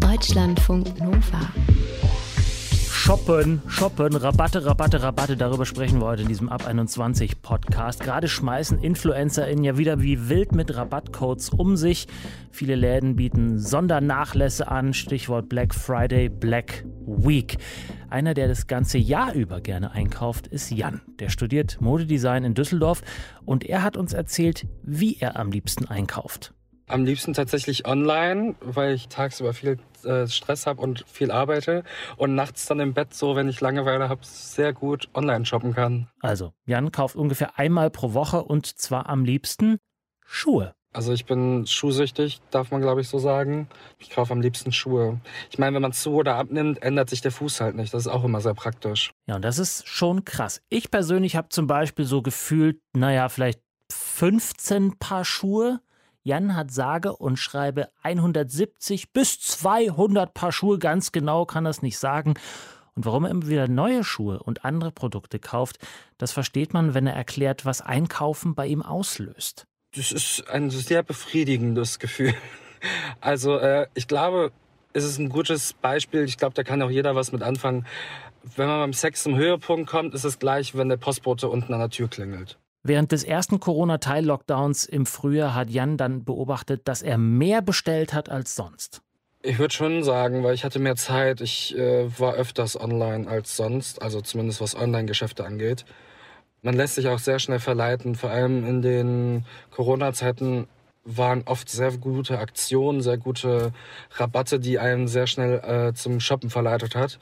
Deutschlandfunk 0.00 1.00
Nova. 1.00 1.73
Shoppen, 3.04 3.60
shoppen, 3.68 4.16
Rabatte, 4.16 4.64
Rabatte, 4.64 5.02
Rabatte. 5.02 5.36
Darüber 5.36 5.66
sprechen 5.66 6.00
wir 6.00 6.06
heute 6.06 6.22
in 6.22 6.28
diesem 6.28 6.48
Ab 6.48 6.66
21 6.66 7.42
Podcast. 7.42 8.00
Gerade 8.00 8.28
schmeißen 8.28 8.78
InfluencerInnen 8.78 9.62
ja 9.62 9.76
wieder 9.76 10.00
wie 10.00 10.30
wild 10.30 10.52
mit 10.52 10.74
Rabattcodes 10.74 11.50
um 11.50 11.76
sich. 11.76 12.06
Viele 12.50 12.76
Läden 12.76 13.14
bieten 13.14 13.58
Sondernachlässe 13.58 14.68
an. 14.68 14.94
Stichwort 14.94 15.50
Black 15.50 15.74
Friday, 15.74 16.30
Black 16.30 16.86
Week. 17.06 17.58
Einer, 18.08 18.32
der 18.32 18.48
das 18.48 18.68
ganze 18.68 18.96
Jahr 18.96 19.34
über 19.34 19.60
gerne 19.60 19.92
einkauft, 19.92 20.46
ist 20.46 20.70
Jan. 20.70 21.02
Der 21.18 21.28
studiert 21.28 21.82
Modedesign 21.82 22.42
in 22.42 22.54
Düsseldorf 22.54 23.02
und 23.44 23.66
er 23.66 23.82
hat 23.82 23.98
uns 23.98 24.14
erzählt, 24.14 24.66
wie 24.82 25.18
er 25.20 25.38
am 25.38 25.50
liebsten 25.50 25.84
einkauft. 25.84 26.54
Am 26.86 27.04
liebsten 27.04 27.34
tatsächlich 27.34 27.86
online, 27.86 28.54
weil 28.62 28.94
ich 28.94 29.08
tagsüber 29.08 29.52
viel 29.52 29.78
äh, 30.04 30.28
Stress 30.28 30.66
habe 30.66 30.80
und 30.80 31.04
viel 31.06 31.30
arbeite 31.30 31.84
und 32.16 32.34
nachts 32.34 32.66
dann 32.66 32.80
im 32.80 32.94
Bett 32.94 33.14
so, 33.14 33.36
wenn 33.36 33.48
ich 33.48 33.60
Langeweile 33.60 34.08
habe, 34.08 34.20
sehr 34.24 34.72
gut 34.72 35.08
online 35.14 35.44
shoppen 35.46 35.74
kann. 35.74 36.08
Also, 36.20 36.52
Jan 36.66 36.92
kauft 36.92 37.16
ungefähr 37.16 37.58
einmal 37.58 37.90
pro 37.90 38.14
Woche 38.14 38.42
und 38.42 38.66
zwar 38.66 39.08
am 39.08 39.24
liebsten 39.24 39.78
Schuhe. 40.24 40.74
Also 40.94 41.12
ich 41.12 41.26
bin 41.26 41.66
schuhsüchtig, 41.66 42.40
darf 42.52 42.70
man 42.70 42.80
glaube 42.80 43.00
ich 43.00 43.08
so 43.08 43.18
sagen. 43.18 43.68
Ich 43.98 44.10
kaufe 44.10 44.32
am 44.32 44.40
liebsten 44.40 44.70
Schuhe. 44.70 45.20
Ich 45.50 45.58
meine, 45.58 45.74
wenn 45.74 45.82
man 45.82 45.92
zu 45.92 46.14
oder 46.14 46.36
abnimmt, 46.36 46.80
ändert 46.82 47.10
sich 47.10 47.20
der 47.20 47.32
Fuß 47.32 47.60
halt 47.60 47.74
nicht. 47.74 47.92
Das 47.92 48.02
ist 48.06 48.12
auch 48.12 48.22
immer 48.22 48.40
sehr 48.40 48.54
praktisch. 48.54 49.12
Ja, 49.26 49.34
und 49.34 49.42
das 49.42 49.58
ist 49.58 49.88
schon 49.88 50.24
krass. 50.24 50.62
Ich 50.68 50.92
persönlich 50.92 51.34
habe 51.34 51.48
zum 51.48 51.66
Beispiel 51.66 52.04
so 52.04 52.22
gefühlt, 52.22 52.78
naja, 52.92 53.28
vielleicht 53.28 53.60
15 53.90 54.96
Paar 54.98 55.24
Schuhe. 55.24 55.80
Jan 56.26 56.56
hat 56.56 56.72
sage 56.72 57.14
und 57.14 57.38
schreibe 57.38 57.90
170 58.02 59.12
bis 59.12 59.40
200 59.40 60.32
Paar 60.32 60.52
Schuhe, 60.52 60.78
ganz 60.78 61.12
genau 61.12 61.44
kann 61.44 61.64
das 61.64 61.82
nicht 61.82 61.98
sagen. 61.98 62.34
Und 62.94 63.04
warum 63.04 63.24
er 63.24 63.30
immer 63.30 63.46
wieder 63.46 63.68
neue 63.68 64.04
Schuhe 64.04 64.38
und 64.42 64.64
andere 64.64 64.90
Produkte 64.90 65.38
kauft, 65.38 65.78
das 66.16 66.32
versteht 66.32 66.72
man, 66.72 66.94
wenn 66.94 67.06
er 67.06 67.14
erklärt, 67.14 67.66
was 67.66 67.82
Einkaufen 67.82 68.54
bei 68.54 68.66
ihm 68.66 68.82
auslöst. 68.82 69.66
Das 69.94 70.12
ist 70.12 70.48
ein 70.48 70.70
sehr 70.70 71.02
befriedigendes 71.02 71.98
Gefühl. 71.98 72.34
Also 73.22 73.56
äh, 73.56 73.86
ich 73.94 74.08
glaube, 74.08 74.52
es 74.92 75.04
ist 75.04 75.18
ein 75.18 75.30
gutes 75.30 75.72
Beispiel. 75.72 76.24
Ich 76.24 76.36
glaube, 76.36 76.52
da 76.52 76.62
kann 76.64 76.82
auch 76.82 76.90
jeder 76.90 77.14
was 77.14 77.32
mit 77.32 77.42
anfangen. 77.42 77.86
Wenn 78.42 78.66
man 78.68 78.80
beim 78.80 78.92
Sex 78.92 79.22
zum 79.22 79.36
Höhepunkt 79.36 79.88
kommt, 79.88 80.12
ist 80.12 80.24
es 80.24 80.38
gleich, 80.38 80.76
wenn 80.76 80.90
der 80.90 80.98
Postbote 80.98 81.48
unten 81.48 81.72
an 81.72 81.80
der 81.80 81.88
Tür 81.88 82.08
klingelt. 82.08 82.58
Während 82.86 83.12
des 83.12 83.24
ersten 83.24 83.60
Corona-Teil-Lockdowns 83.60 84.84
im 84.84 85.06
Frühjahr 85.06 85.54
hat 85.54 85.70
Jan 85.70 85.96
dann 85.96 86.22
beobachtet, 86.22 86.86
dass 86.86 87.00
er 87.00 87.16
mehr 87.16 87.62
bestellt 87.62 88.12
hat 88.12 88.28
als 88.28 88.54
sonst. 88.54 89.00
Ich 89.42 89.58
würde 89.58 89.72
schon 89.72 90.02
sagen, 90.02 90.44
weil 90.44 90.54
ich 90.54 90.64
hatte 90.64 90.78
mehr 90.78 90.94
Zeit. 90.94 91.40
Ich 91.40 91.74
äh, 91.78 92.06
war 92.18 92.34
öfters 92.34 92.78
online 92.78 93.26
als 93.26 93.56
sonst, 93.56 94.02
also 94.02 94.20
zumindest 94.20 94.60
was 94.60 94.76
Online-Geschäfte 94.76 95.46
angeht. 95.46 95.86
Man 96.60 96.74
lässt 96.74 96.96
sich 96.96 97.08
auch 97.08 97.18
sehr 97.18 97.38
schnell 97.38 97.58
verleiten, 97.58 98.16
vor 98.16 98.30
allem 98.30 98.66
in 98.66 98.82
den 98.82 99.46
Corona-Zeiten 99.70 100.66
waren 101.04 101.42
oft 101.46 101.70
sehr 101.70 101.92
gute 101.92 102.38
Aktionen, 102.38 103.00
sehr 103.00 103.18
gute 103.18 103.72
Rabatte, 104.12 104.60
die 104.60 104.78
einen 104.78 105.08
sehr 105.08 105.26
schnell 105.26 105.60
äh, 105.60 105.94
zum 105.94 106.20
Shoppen 106.20 106.50
verleitet 106.50 106.94
hat. 106.94 107.18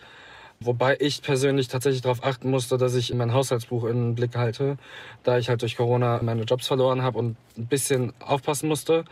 Wobei 0.64 0.96
ich 1.00 1.22
persönlich 1.22 1.68
tatsächlich 1.68 2.02
darauf 2.02 2.24
achten 2.24 2.50
musste, 2.50 2.78
dass 2.78 2.94
ich 2.94 3.12
mein 3.14 3.32
Haushaltsbuch 3.32 3.84
in 3.84 3.96
den 3.96 4.14
Blick 4.14 4.36
halte, 4.36 4.76
da 5.22 5.38
ich 5.38 5.48
halt 5.48 5.62
durch 5.62 5.76
Corona 5.76 6.20
meine 6.22 6.42
Jobs 6.42 6.66
verloren 6.66 7.02
habe 7.02 7.18
und 7.18 7.36
ein 7.56 7.66
bisschen 7.66 8.12
aufpassen 8.20 8.68
musste. 8.68 9.04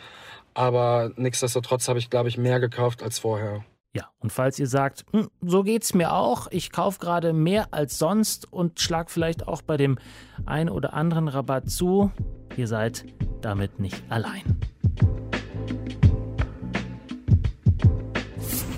Aber 0.54 1.11
nichtsdestotrotz 1.16 1.88
habe 1.88 1.99
ich, 1.99 2.11
glaube 2.11 2.28
ich, 2.28 2.37
mehr 2.37 2.61
gekauft 2.61 3.02
als 3.02 3.19
vorher. 3.19 3.64
Ja, 3.92 4.09
und 4.21 4.33
falls 4.33 4.59
ihr 4.59 4.69
sagt, 4.69 5.04
hm, 5.12 5.28
so 5.40 5.64
geht's 5.64 5.95
mir 5.95 6.12
auch, 6.12 6.47
ich 6.52 6.71
kaufe 6.71 7.00
gerade 7.00 7.33
mehr 7.33 7.69
als 7.73 7.99
sonst 7.99 8.52
und 8.52 8.78
schlag 8.78 9.11
vielleicht 9.11 9.49
auch 9.49 9.62
bei 9.62 9.76
dem 9.76 9.99
ein 10.47 10.69
oder 10.69 10.95
anderen 10.95 11.26
Rabatt 11.26 11.69
zu, 11.69 12.12
ihr 12.57 12.69
seid 12.69 13.04
damit 13.40 13.80
nicht 13.80 14.00
allein. 14.09 14.61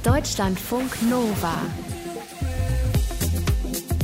Deutschlandfunk 0.02 1.02
Nova 1.08 1.54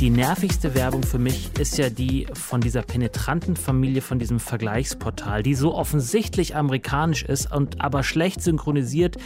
die 0.01 0.11
nervigste 0.11 0.77
Werbung 0.77 1.03
für 1.03 1.19
mich 1.19 1.51
ist 1.59 1.77
ja 1.77 1.91
die 1.91 2.29
von 2.33 2.61
dieser 2.61 2.83
penetranten 2.83 3.57
Familie, 3.57 4.01
von 4.01 4.21
diesem 4.21 4.39
Vergleichsportal, 4.39 5.43
die 5.43 5.57
so 5.57 5.75
offensichtlich 5.75 6.55
amerikanisch 6.55 7.25
ist 7.25 7.53
und 7.53 7.81
aber 7.81 8.05
schlecht 8.05 8.41
synchronisiert 8.41 9.17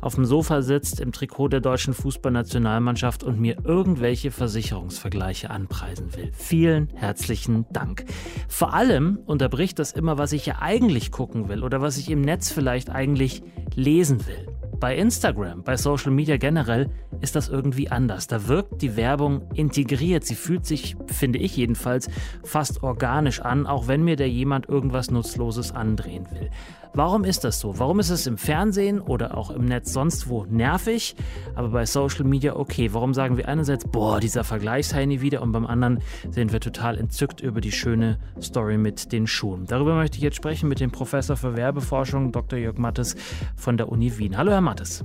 auf 0.00 0.14
dem 0.14 0.24
Sofa 0.24 0.62
sitzt 0.62 1.00
im 1.00 1.12
Trikot 1.12 1.48
der 1.48 1.60
deutschen 1.60 1.92
Fußballnationalmannschaft 1.92 3.22
und 3.24 3.40
mir 3.40 3.58
irgendwelche 3.64 4.30
Versicherungsvergleiche 4.30 5.50
anpreisen 5.50 6.14
will. 6.16 6.30
Vielen 6.32 6.88
herzlichen 6.94 7.66
Dank. 7.70 8.06
Vor 8.48 8.72
allem 8.72 9.18
unterbricht 9.26 9.78
das 9.78 9.92
immer, 9.92 10.16
was 10.16 10.32
ich 10.32 10.46
ja 10.46 10.56
eigentlich 10.60 11.10
gucken 11.10 11.50
will 11.50 11.62
oder 11.62 11.82
was 11.82 11.98
ich 11.98 12.10
im 12.10 12.22
Netz 12.22 12.50
vielleicht 12.50 12.88
eigentlich 12.88 13.42
lesen 13.74 14.26
will. 14.26 14.51
Bei 14.82 14.96
Instagram, 14.96 15.62
bei 15.62 15.76
Social 15.76 16.10
Media 16.10 16.38
generell 16.38 16.90
ist 17.20 17.36
das 17.36 17.48
irgendwie 17.48 17.88
anders. 17.88 18.26
Da 18.26 18.48
wirkt 18.48 18.82
die 18.82 18.96
Werbung 18.96 19.42
integriert. 19.54 20.24
Sie 20.24 20.34
fühlt 20.34 20.66
sich, 20.66 20.96
finde 21.06 21.38
ich 21.38 21.56
jedenfalls, 21.56 22.10
fast 22.42 22.82
organisch 22.82 23.38
an, 23.38 23.68
auch 23.68 23.86
wenn 23.86 24.02
mir 24.02 24.16
da 24.16 24.24
jemand 24.24 24.68
irgendwas 24.68 25.12
Nutzloses 25.12 25.70
andrehen 25.70 26.26
will. 26.32 26.50
Warum 26.94 27.24
ist 27.24 27.44
das 27.44 27.58
so? 27.58 27.78
Warum 27.78 28.00
ist 28.00 28.10
es 28.10 28.26
im 28.26 28.36
Fernsehen 28.36 29.00
oder 29.00 29.38
auch 29.38 29.50
im 29.50 29.64
Netz 29.64 29.94
sonst 29.94 30.28
wo 30.28 30.44
nervig, 30.44 31.16
aber 31.54 31.68
bei 31.68 31.86
Social 31.86 32.24
Media 32.24 32.54
okay? 32.54 32.92
Warum 32.92 33.14
sagen 33.14 33.38
wir 33.38 33.48
einerseits, 33.48 33.86
boah, 33.86 34.20
dieser 34.20 34.44
Vergleichsheini 34.44 35.22
wieder 35.22 35.40
und 35.40 35.52
beim 35.52 35.64
anderen 35.64 36.00
sind 36.30 36.52
wir 36.52 36.60
total 36.60 36.98
entzückt 36.98 37.40
über 37.40 37.62
die 37.62 37.72
schöne 37.72 38.18
Story 38.42 38.76
mit 38.76 39.10
den 39.10 39.26
Schuhen? 39.26 39.64
Darüber 39.64 39.94
möchte 39.94 40.18
ich 40.18 40.22
jetzt 40.22 40.36
sprechen 40.36 40.68
mit 40.68 40.80
dem 40.80 40.90
Professor 40.90 41.34
für 41.34 41.56
Werbeforschung, 41.56 42.30
Dr. 42.30 42.58
Jörg 42.58 42.76
Mattes 42.76 43.16
von 43.56 43.78
der 43.78 43.88
Uni 43.88 44.18
Wien. 44.18 44.36
Hallo, 44.36 44.50
Herr 44.50 44.60
Mattes. 44.60 45.02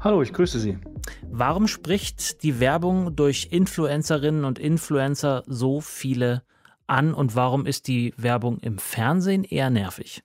Hallo, 0.00 0.22
ich 0.22 0.32
grüße 0.32 0.58
Sie. 0.58 0.78
Warum 1.30 1.68
spricht 1.68 2.42
die 2.42 2.58
Werbung 2.58 3.14
durch 3.16 3.48
Influencerinnen 3.50 4.46
und 4.46 4.58
Influencer 4.58 5.42
so 5.46 5.82
viele 5.82 6.42
an 6.86 7.12
und 7.12 7.36
warum 7.36 7.66
ist 7.66 7.86
die 7.86 8.14
Werbung 8.16 8.60
im 8.60 8.78
Fernsehen 8.78 9.44
eher 9.44 9.68
nervig? 9.68 10.22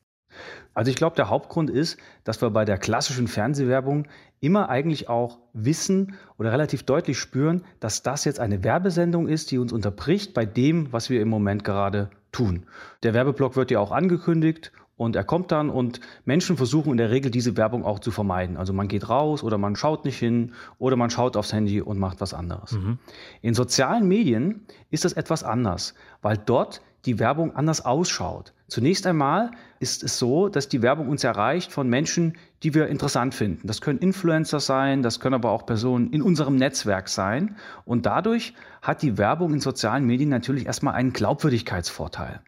Also 0.74 0.90
ich 0.90 0.96
glaube, 0.96 1.16
der 1.16 1.30
Hauptgrund 1.30 1.70
ist, 1.70 1.98
dass 2.24 2.42
wir 2.42 2.50
bei 2.50 2.66
der 2.66 2.78
klassischen 2.78 3.28
Fernsehwerbung 3.28 4.08
immer 4.40 4.70
eigentlich 4.70 5.08
auch 5.08 5.40
wissen 5.54 6.16
oder 6.38 6.52
relativ 6.52 6.84
deutlich 6.84 7.18
spüren, 7.18 7.63
dass 7.80 8.04
das 8.04 8.25
jetzt 8.25 8.40
eine 8.40 8.63
Werbesendung 8.63 9.28
ist, 9.28 9.52
die 9.52 9.58
uns 9.58 9.72
unterbricht 9.72 10.34
bei 10.34 10.46
dem, 10.46 10.92
was 10.92 11.10
wir 11.10 11.22
im 11.22 11.30
Moment 11.30 11.63
gerade 11.63 12.10
tun. 12.32 12.66
Der 13.04 13.13
Werbeblock 13.13 13.56
wird 13.56 13.72
ja 13.72 13.80
auch 13.80 13.92
angekündigt 13.92 14.72
und 14.96 15.16
er 15.16 15.24
kommt 15.24 15.52
dann 15.52 15.70
und 15.70 16.00
Menschen 16.25 16.58
versuchen 16.58 16.92
in 16.92 16.98
der 16.98 17.10
Regel 17.10 17.32
diese 17.32 17.58
Werbung 17.58 17.84
auch 17.84 18.00
zu 18.00 18.12
vermeiden. 18.12 18.58
Also 18.58 18.74
man 18.74 18.88
geht 18.88 19.10
raus 19.10 19.44
oder 19.44 19.58
man 19.58 19.75
schaut 19.75 20.06
nicht 20.06 20.18
hin 20.18 20.54
oder 20.78 20.96
man 20.96 21.10
schaut 21.10 21.36
aufs 21.38 21.54
Handy 21.54 21.82
und 21.82 21.98
macht 21.98 22.22
was 22.22 22.34
anderes. 22.34 22.74
Mhm. 22.74 23.00
In 23.42 23.54
sozialen 23.54 24.08
Medien 24.08 24.66
ist 24.92 25.06
das 25.06 25.13
etwas 25.13 25.44
anders, 25.44 25.94
weil 26.22 26.38
dort 26.38 26.82
die 27.06 27.20
Werbung 27.20 27.56
anders 27.56 27.86
ausschaut. 27.86 28.54
Zunächst 28.68 29.06
einmal 29.06 29.52
ist 29.80 30.04
es 30.04 30.18
so, 30.18 30.50
dass 30.50 30.70
die 30.70 30.82
Werbung 30.82 31.10
uns 31.10 31.24
erreicht 31.24 31.72
von 31.72 31.88
Menschen, 31.90 32.38
die 32.64 32.74
wir 32.74 32.88
interessant 32.88 33.36
finden. 33.36 33.68
Das 33.68 33.82
können 33.82 34.00
Influencer 34.00 34.60
sein, 34.60 35.04
das 35.04 35.20
können 35.20 35.36
aber 35.36 35.52
auch 35.52 35.66
Personen 35.66 36.12
in 36.12 36.22
unserem 36.22 36.56
Netzwerk 36.56 37.10
sein. 37.10 37.58
Und 37.86 38.06
dadurch 38.06 38.54
hat 38.82 39.02
die 39.02 39.18
Werbung 39.18 39.54
in 39.54 39.60
sozialen 39.60 40.06
Medien 40.06 40.30
natürlich 40.30 40.66
erstmal 40.66 40.96
einen 40.96 41.14
Glaubwürdigkeitsvorteil. 41.14 42.42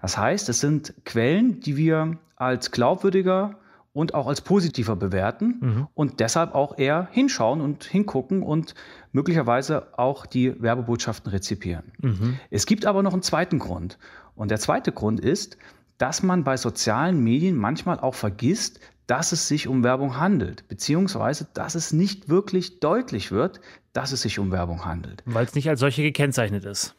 Das 0.00 0.16
heißt, 0.16 0.48
es 0.48 0.60
sind 0.60 0.94
Quellen, 1.04 1.60
die 1.60 1.76
wir 1.76 2.18
als 2.36 2.70
glaubwürdiger 2.70 3.56
und 3.92 4.14
auch 4.14 4.28
als 4.28 4.40
positiver 4.40 4.94
bewerten 4.96 5.58
mhm. 5.60 5.88
und 5.94 6.20
deshalb 6.20 6.54
auch 6.54 6.78
eher 6.78 7.08
hinschauen 7.10 7.60
und 7.60 7.84
hingucken 7.84 8.42
und 8.42 8.74
möglicherweise 9.12 9.98
auch 9.98 10.26
die 10.26 10.60
Werbebotschaften 10.62 11.30
rezipieren. 11.30 11.92
Mhm. 11.98 12.38
Es 12.50 12.66
gibt 12.66 12.86
aber 12.86 13.02
noch 13.02 13.12
einen 13.12 13.22
zweiten 13.22 13.58
Grund. 13.58 13.98
Und 14.36 14.50
der 14.50 14.60
zweite 14.60 14.92
Grund 14.92 15.20
ist, 15.20 15.58
dass 15.98 16.22
man 16.22 16.44
bei 16.44 16.56
sozialen 16.56 17.22
Medien 17.22 17.56
manchmal 17.56 17.98
auch 18.00 18.14
vergisst, 18.14 18.80
dass 19.06 19.32
es 19.32 19.48
sich 19.48 19.66
um 19.66 19.82
Werbung 19.82 20.18
handelt, 20.18 20.68
beziehungsweise 20.68 21.48
dass 21.52 21.74
es 21.74 21.92
nicht 21.92 22.28
wirklich 22.28 22.78
deutlich 22.78 23.32
wird, 23.32 23.60
dass 23.92 24.12
es 24.12 24.22
sich 24.22 24.38
um 24.38 24.52
Werbung 24.52 24.84
handelt. 24.84 25.22
Weil 25.26 25.44
es 25.44 25.54
nicht 25.54 25.68
als 25.68 25.80
solche 25.80 26.02
gekennzeichnet 26.02 26.64
ist. 26.64 26.94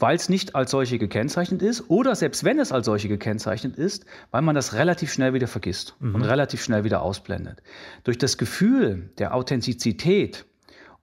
Weil 0.00 0.16
es 0.16 0.28
nicht 0.28 0.56
als 0.56 0.72
solche 0.72 0.98
gekennzeichnet 0.98 1.62
ist 1.62 1.88
oder 1.88 2.16
selbst 2.16 2.42
wenn 2.42 2.58
es 2.58 2.72
als 2.72 2.86
solche 2.86 3.08
gekennzeichnet 3.08 3.76
ist, 3.76 4.06
weil 4.30 4.42
man 4.42 4.54
das 4.54 4.74
relativ 4.74 5.12
schnell 5.12 5.34
wieder 5.34 5.46
vergisst 5.46 5.94
mhm. 6.00 6.16
und 6.16 6.22
relativ 6.22 6.62
schnell 6.64 6.84
wieder 6.84 7.02
ausblendet. 7.02 7.62
Durch 8.02 8.18
das 8.18 8.38
Gefühl 8.38 9.10
der 9.18 9.34
Authentizität 9.34 10.46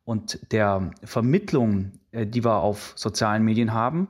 und 0.04 0.40
der 0.52 0.92
Vermittlung, 1.04 1.92
äh, 2.12 2.26
die 2.26 2.44
wir 2.44 2.56
auf 2.58 2.94
sozialen 2.96 3.44
Medien 3.44 3.74
haben, 3.74 4.10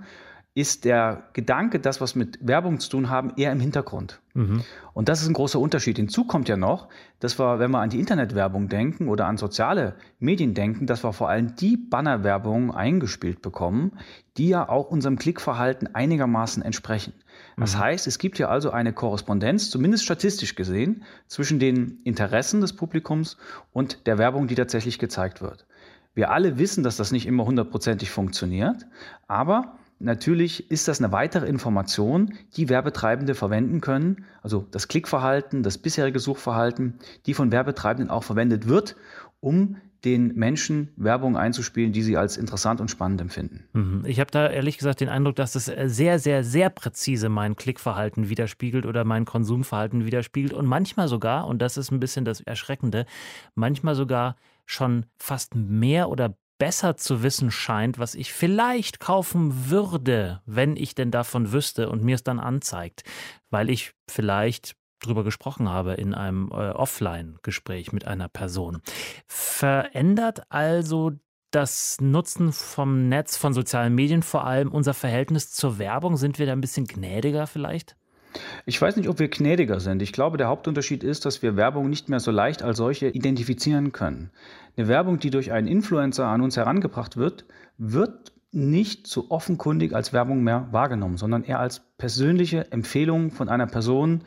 ist 0.58 0.86
der 0.86 1.30
Gedanke, 1.34 1.80
das, 1.80 2.02
was 2.02 2.16
mit 2.16 2.40
Werbung 2.42 2.80
zu 2.80 2.90
tun 2.90 3.12
haben, 3.12 3.32
eher 3.38 3.52
im 3.52 3.60
Hintergrund. 3.60 4.20
Mhm. 4.34 4.64
Und 4.92 5.08
das 5.08 5.22
ist 5.22 5.28
ein 5.28 5.34
großer 5.34 5.60
Unterschied. 5.60 5.98
Hinzu 5.98 6.24
kommt 6.24 6.50
ja 6.50 6.58
noch, 6.58 6.88
dass 7.20 7.38
wir, 7.38 7.60
wenn 7.60 7.70
wir 7.70 7.80
an 7.80 7.92
die 7.92 8.00
Internetwerbung 8.00 8.68
denken 8.68 9.08
oder 9.08 9.28
an 9.28 9.38
soziale 9.38 9.94
Medien 10.18 10.56
denken, 10.56 10.88
dass 10.88 11.04
wir 11.04 11.14
vor 11.14 11.30
allem 11.30 11.56
die 11.58 11.78
Bannerwerbung 11.78 12.74
eingespielt 12.74 13.44
bekommen, 13.44 14.00
die 14.38 14.48
ja 14.48 14.68
auch 14.68 14.90
unserem 14.90 15.20
Klickverhalten 15.20 15.94
einigermaßen 15.94 16.64
entsprechen. 16.64 17.14
Das 17.56 17.76
mhm. 17.76 17.80
heißt, 17.80 18.08
es 18.08 18.18
gibt 18.18 18.40
ja 18.40 18.48
also 18.48 18.72
eine 18.72 18.94
Korrespondenz, 18.94 19.70
zumindest 19.70 20.06
statistisch 20.06 20.56
gesehen, 20.56 21.04
zwischen 21.28 21.60
den 21.60 22.00
Interessen 22.04 22.62
des 22.62 22.74
Publikums 22.74 23.38
und 23.74 24.08
der 24.08 24.18
Werbung, 24.18 24.48
die 24.48 24.56
tatsächlich 24.56 24.98
gezeigt 24.98 25.40
wird. 25.40 25.68
Wir 26.16 26.32
alle 26.32 26.58
wissen, 26.58 26.84
dass 26.84 26.98
das 26.98 27.12
nicht 27.12 27.28
immer 27.28 27.46
hundertprozentig 27.46 28.10
funktioniert, 28.10 28.88
aber 29.28 29.78
Natürlich 30.00 30.70
ist 30.70 30.88
das 30.88 31.02
eine 31.02 31.12
weitere 31.12 31.48
Information, 31.48 32.34
die 32.56 32.70
Werbetreibende 32.70 33.36
verwenden 33.36 33.82
können, 33.82 34.26
also 34.44 34.68
das 34.72 34.88
Klickverhalten, 34.88 35.64
das 35.64 35.78
bisherige 35.78 36.20
Suchverhalten, 36.20 37.00
die 37.26 37.34
von 37.34 37.52
Werbetreibenden 37.52 38.12
auch 38.12 38.24
verwendet 38.24 38.68
wird, 38.68 38.96
um 39.40 39.78
den 40.06 40.36
Menschen 40.36 40.90
Werbung 40.96 41.38
einzuspielen, 41.38 41.92
die 41.92 42.04
sie 42.04 42.18
als 42.18 42.38
interessant 42.38 42.80
und 42.80 42.90
spannend 42.90 43.20
empfinden. 43.20 43.68
Mhm. 43.74 44.04
Ich 44.06 44.20
habe 44.20 44.30
da 44.30 44.48
ehrlich 44.48 44.78
gesagt 44.78 45.02
den 45.02 45.10
Eindruck, 45.10 45.36
dass 45.36 45.56
es 45.56 45.66
sehr, 45.66 46.20
sehr, 46.20 46.44
sehr 46.44 46.70
präzise 46.70 47.30
mein 47.30 47.56
Klickverhalten 47.56 48.30
widerspiegelt 48.30 48.86
oder 48.86 49.04
mein 49.04 49.26
Konsumverhalten 49.26 50.06
widerspiegelt 50.06 50.54
und 50.54 50.68
manchmal 50.68 51.08
sogar, 51.08 51.48
und 51.48 51.62
das 51.62 51.78
ist 51.78 51.92
ein 51.92 52.00
bisschen 52.00 52.26
das 52.26 52.42
Erschreckende, 52.42 53.06
manchmal 53.56 53.96
sogar 53.96 54.36
schon 54.66 55.06
fast 55.18 55.56
mehr 55.56 56.10
oder 56.10 56.38
besser 56.58 56.98
zu 56.98 57.24
wissen 57.24 57.52
scheint, 57.52 58.00
was 58.00 58.16
ich 58.16 58.34
vielleicht 58.34 59.00
kaufen 59.00 59.70
würde, 59.70 60.42
wenn 60.46 60.76
ich 60.76 60.96
denn 60.96 61.12
davon 61.12 61.52
wüsste 61.52 61.90
und 61.90 62.04
mir 62.04 62.16
es 62.16 62.24
dann 62.24 62.40
anzeigt, 62.40 63.04
weil 63.50 63.70
ich 63.70 63.94
vielleicht 64.10 64.76
drüber 65.00 65.24
gesprochen 65.24 65.70
habe 65.70 65.94
in 65.94 66.14
einem 66.14 66.50
äh, 66.52 66.72
Offline-Gespräch 66.72 67.92
mit 67.92 68.06
einer 68.06 68.30
Person. 68.30 68.82
Verändert 69.28 70.44
also 70.50 71.12
das 71.52 71.98
Nutzen 72.02 72.52
vom 72.52 73.08
Netz, 73.08 73.38
von 73.38 73.54
sozialen 73.54 73.96
Medien 73.96 74.24
vor 74.24 74.46
allem 74.46 74.72
unser 74.72 74.94
Verhältnis 74.94 75.52
zur 75.52 75.78
Werbung? 75.78 76.18
Sind 76.18 76.40
wir 76.40 76.46
da 76.46 76.54
ein 76.54 76.62
bisschen 76.62 76.88
gnädiger 76.88 77.48
vielleicht? 77.48 77.96
Ich 78.66 78.82
weiß 78.82 78.96
nicht, 78.96 79.10
ob 79.10 79.20
wir 79.20 79.30
gnädiger 79.30 79.80
sind. 79.80 80.02
Ich 80.02 80.12
glaube, 80.12 80.38
der 80.38 80.48
Hauptunterschied 80.48 81.04
ist, 81.04 81.26
dass 81.26 81.42
wir 81.42 81.56
Werbung 81.56 81.90
nicht 81.90 82.10
mehr 82.10 82.20
so 82.20 82.32
leicht 82.32 82.64
als 82.64 82.78
solche 82.78 83.08
identifizieren 83.08 83.92
können. 83.92 84.32
Eine 84.76 84.88
Werbung, 84.88 85.20
die 85.20 85.30
durch 85.30 85.52
einen 85.52 85.68
Influencer 85.68 86.28
an 86.28 86.42
uns 86.42 86.58
herangebracht 86.58 87.18
wird, 87.18 87.46
wird 87.78 88.32
nicht 88.52 89.08
so 89.08 89.30
offenkundig 89.30 89.94
als 89.94 90.14
Werbung 90.14 90.44
mehr 90.44 90.68
wahrgenommen, 90.72 91.18
sondern 91.18 91.44
eher 91.44 91.60
als 91.60 91.82
persönliche 91.98 92.72
Empfehlung 92.72 93.32
von 93.32 93.50
einer 93.50 93.68
Person, 93.68 94.24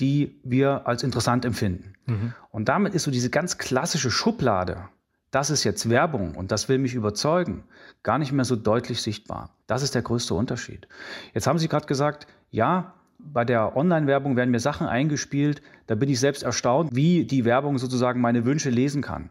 die 0.00 0.40
wir 0.44 0.86
als 0.86 1.02
interessant 1.02 1.44
empfinden. 1.44 1.94
Mhm. 2.06 2.34
Und 2.50 2.68
damit 2.68 2.94
ist 2.94 3.04
so 3.04 3.10
diese 3.10 3.30
ganz 3.30 3.58
klassische 3.58 4.10
Schublade, 4.10 4.88
das 5.30 5.50
ist 5.50 5.64
jetzt 5.64 5.90
Werbung 5.90 6.34
und 6.34 6.52
das 6.52 6.68
will 6.68 6.78
mich 6.78 6.94
überzeugen, 6.94 7.64
gar 8.02 8.18
nicht 8.18 8.32
mehr 8.32 8.44
so 8.44 8.56
deutlich 8.56 9.02
sichtbar. 9.02 9.50
Das 9.66 9.82
ist 9.82 9.94
der 9.94 10.02
größte 10.02 10.34
Unterschied. 10.34 10.88
Jetzt 11.34 11.46
haben 11.46 11.58
Sie 11.58 11.68
gerade 11.68 11.86
gesagt, 11.86 12.26
ja, 12.50 12.94
bei 13.18 13.44
der 13.44 13.76
Online-Werbung 13.76 14.36
werden 14.36 14.50
mir 14.50 14.60
Sachen 14.60 14.86
eingespielt, 14.86 15.62
da 15.86 15.94
bin 15.94 16.08
ich 16.08 16.20
selbst 16.20 16.42
erstaunt, 16.42 16.90
wie 16.94 17.24
die 17.24 17.44
Werbung 17.44 17.78
sozusagen 17.78 18.20
meine 18.20 18.44
Wünsche 18.44 18.70
lesen 18.70 19.02
kann. 19.02 19.30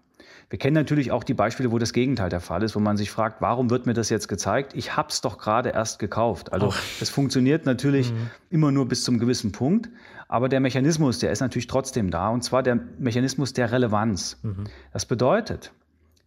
Wir 0.49 0.59
kennen 0.59 0.75
natürlich 0.75 1.11
auch 1.11 1.25
die 1.25 1.33
Beispiele, 1.33 1.71
wo 1.71 1.77
das 1.77 1.91
Gegenteil 1.91 2.29
der 2.29 2.39
Fall 2.39 2.63
ist, 2.63 2.73
wo 2.75 2.79
man 2.79 2.95
sich 2.95 3.11
fragt, 3.11 3.41
warum 3.41 3.69
wird 3.69 3.85
mir 3.85 3.93
das 3.93 4.09
jetzt 4.09 4.29
gezeigt? 4.29 4.73
Ich 4.75 4.95
habe 4.95 5.09
es 5.09 5.19
doch 5.19 5.37
gerade 5.37 5.69
erst 5.69 5.99
gekauft. 5.99 6.53
Also 6.53 6.73
es 7.01 7.09
funktioniert 7.09 7.65
natürlich 7.65 8.13
mhm. 8.13 8.29
immer 8.49 8.71
nur 8.71 8.87
bis 8.87 9.03
zum 9.03 9.19
gewissen 9.19 9.51
Punkt, 9.51 9.89
aber 10.29 10.47
der 10.47 10.61
Mechanismus, 10.61 11.19
der 11.19 11.31
ist 11.31 11.41
natürlich 11.41 11.67
trotzdem 11.67 12.11
da, 12.11 12.29
und 12.29 12.43
zwar 12.43 12.63
der 12.63 12.79
Mechanismus 12.97 13.53
der 13.53 13.73
Relevanz. 13.73 14.37
Mhm. 14.43 14.65
Das 14.93 15.05
bedeutet, 15.05 15.73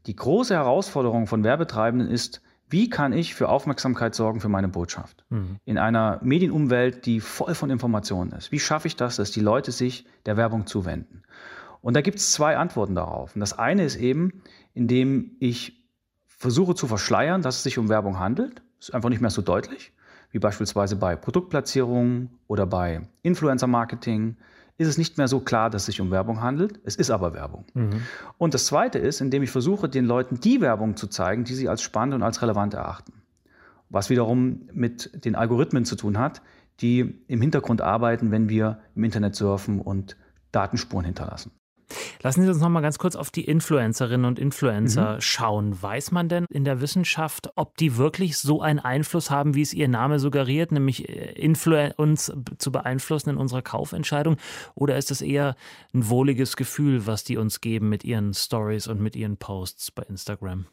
die 0.07 0.17
große 0.17 0.55
Herausforderung 0.55 1.27
von 1.27 1.43
Werbetreibenden 1.43 2.11
ist, 2.11 2.43
wie 2.71 2.89
kann 2.89 3.13
ich 3.13 3.35
für 3.35 3.49
Aufmerksamkeit 3.49 4.15
sorgen 4.15 4.41
für 4.41 4.49
meine 4.49 4.69
Botschaft? 4.69 5.25
Mhm. 5.29 5.57
In 5.65 5.77
einer 5.77 6.21
Medienumwelt, 6.23 7.05
die 7.05 7.21
voll 7.21 7.55
von 7.55 7.69
Informationen 7.69 8.33
ist. 8.33 8.53
Wie 8.53 8.61
schaffe 8.61 8.87
ich 8.87 8.97
das, 8.97 9.17
dass 9.17 9.33
die 9.33 9.41
Leute 9.41 9.73
sich 9.73 10.07
der 10.25 10.37
Werbung 10.37 10.67
zuwenden? 10.67 11.23
Und 11.83 11.95
da 11.95 12.01
gibt 12.01 12.19
es 12.19 12.33
zwei 12.33 12.57
Antworten 12.57 12.95
darauf. 12.95 13.35
Und 13.35 13.41
das 13.41 13.59
eine 13.59 13.85
ist 13.85 13.97
eben, 13.97 14.43
indem 14.75 15.33
ich 15.41 15.85
versuche 16.27 16.75
zu 16.75 16.87
verschleiern, 16.87 17.43
dass 17.43 17.57
es 17.57 17.63
sich 17.65 17.77
um 17.79 17.89
Werbung 17.89 18.19
handelt. 18.19 18.63
Das 18.79 18.89
ist 18.89 18.95
einfach 18.95 19.09
nicht 19.09 19.21
mehr 19.21 19.31
so 19.31 19.43
deutlich, 19.43 19.93
wie 20.31 20.39
beispielsweise 20.39 20.97
bei 20.97 21.17
Produktplatzierungen 21.17 22.31
oder 22.47 22.67
bei 22.67 23.03
Influencer-Marketing 23.23 24.37
ist 24.81 24.89
es 24.89 24.97
nicht 24.97 25.19
mehr 25.19 25.29
so 25.29 25.41
klar, 25.41 25.69
dass 25.69 25.83
es 25.83 25.87
sich 25.87 26.01
um 26.01 26.11
Werbung 26.11 26.41
handelt. 26.41 26.81
Es 26.85 26.97
ist 26.97 27.11
aber 27.11 27.35
Werbung. 27.35 27.67
Mhm. 27.75 28.01
Und 28.39 28.55
das 28.55 28.65
Zweite 28.65 28.99
ist, 28.99 29.21
indem 29.21 29.43
ich 29.43 29.51
versuche, 29.51 29.91
den 29.91 30.07
Leuten 30.07 30.41
die 30.41 30.63
Werbung 30.63 30.97
zu 30.97 31.07
zeigen, 31.07 31.45
die 31.45 31.55
sie 31.55 31.69
als 31.69 31.83
spannend 31.83 32.15
und 32.15 32.23
als 32.23 32.41
relevant 32.41 32.73
erachten. 32.73 33.13
Was 33.91 34.09
wiederum 34.09 34.71
mit 34.73 35.25
den 35.27 35.35
Algorithmen 35.35 35.85
zu 35.85 35.97
tun 35.97 36.17
hat, 36.17 36.41
die 36.81 37.23
im 37.29 37.43
Hintergrund 37.43 37.83
arbeiten, 37.83 38.31
wenn 38.31 38.49
wir 38.49 38.79
im 38.95 39.05
Internet 39.05 39.35
surfen 39.35 39.83
und 39.83 40.17
Datenspuren 40.51 41.05
hinterlassen. 41.05 41.53
Lassen 42.23 42.43
Sie 42.43 42.49
uns 42.49 42.61
noch 42.61 42.69
mal 42.69 42.81
ganz 42.81 42.99
kurz 42.99 43.17
auf 43.17 43.31
die 43.31 43.45
Influencerinnen 43.45 44.27
und 44.27 44.39
Influencer 44.39 45.15
mhm. 45.15 45.21
schauen. 45.21 45.83
Weiß 45.83 46.13
man 46.13 46.29
denn 46.29 46.47
in 46.51 46.65
der 46.65 46.81
Wissenschaft, 46.81 47.51
ob 47.57 47.77
die 47.77 47.97
wirklich 47.97 48.39
so 48.39 48.63
einen 48.63 48.79
Einfluss 48.79 49.31
haben, 49.31 49.55
wie 49.55 49.63
es 49.63 49.75
ihr 49.75 49.89
Name 49.89 50.19
suggeriert, 50.19 50.73
nämlich 50.73 51.09
äh, 51.09 51.93
uns 51.97 52.33
zu 52.59 52.73
beeinflussen 52.73 53.31
in 53.31 53.37
unserer 53.37 53.63
Kaufentscheidung? 53.63 54.37
Oder 54.75 54.97
ist 54.97 55.11
es 55.11 55.23
eher 55.23 55.57
ein 55.95 56.09
wohliges 56.09 56.57
Gefühl, 56.57 57.07
was 57.07 57.25
die 57.25 57.37
uns 57.37 57.61
geben 57.61 57.89
mit 57.89 58.05
ihren 58.05 58.35
Stories 58.35 58.87
und 58.87 59.01
mit 59.01 59.17
ihren 59.17 59.37
Posts 59.37 59.91
bei 59.93 60.03
Instagram? 60.03 60.67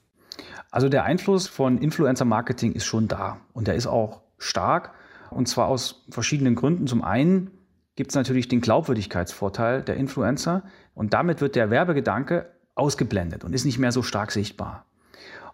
Also 0.72 0.90
der 0.90 1.04
Einfluss 1.04 1.48
von 1.48 1.78
Influencer-Marketing 1.78 2.74
ist 2.74 2.86
schon 2.86 3.08
da 3.08 3.40
und 3.54 3.68
der 3.68 3.76
ist 3.76 3.88
auch 3.88 4.22
stark 4.38 4.94
und 5.32 5.48
zwar 5.48 5.68
aus 5.68 6.06
verschiedenen 6.10 6.56
Gründen. 6.56 6.88
Zum 6.88 7.04
einen 7.04 7.52
gibt 7.96 8.12
es 8.12 8.16
natürlich 8.16 8.48
den 8.48 8.62
Glaubwürdigkeitsvorteil 8.62 9.82
der 9.82 9.98
Influencer 9.98 10.64
und 10.98 11.14
damit 11.14 11.42
wird 11.42 11.56
der 11.56 11.70
Werbegedanke 11.70 12.48
ausgeblendet 12.74 13.44
und 13.44 13.54
ist 13.54 13.66
nicht 13.66 13.78
mehr 13.78 13.92
so 13.92 14.02
stark 14.02 14.32
sichtbar. 14.32 14.86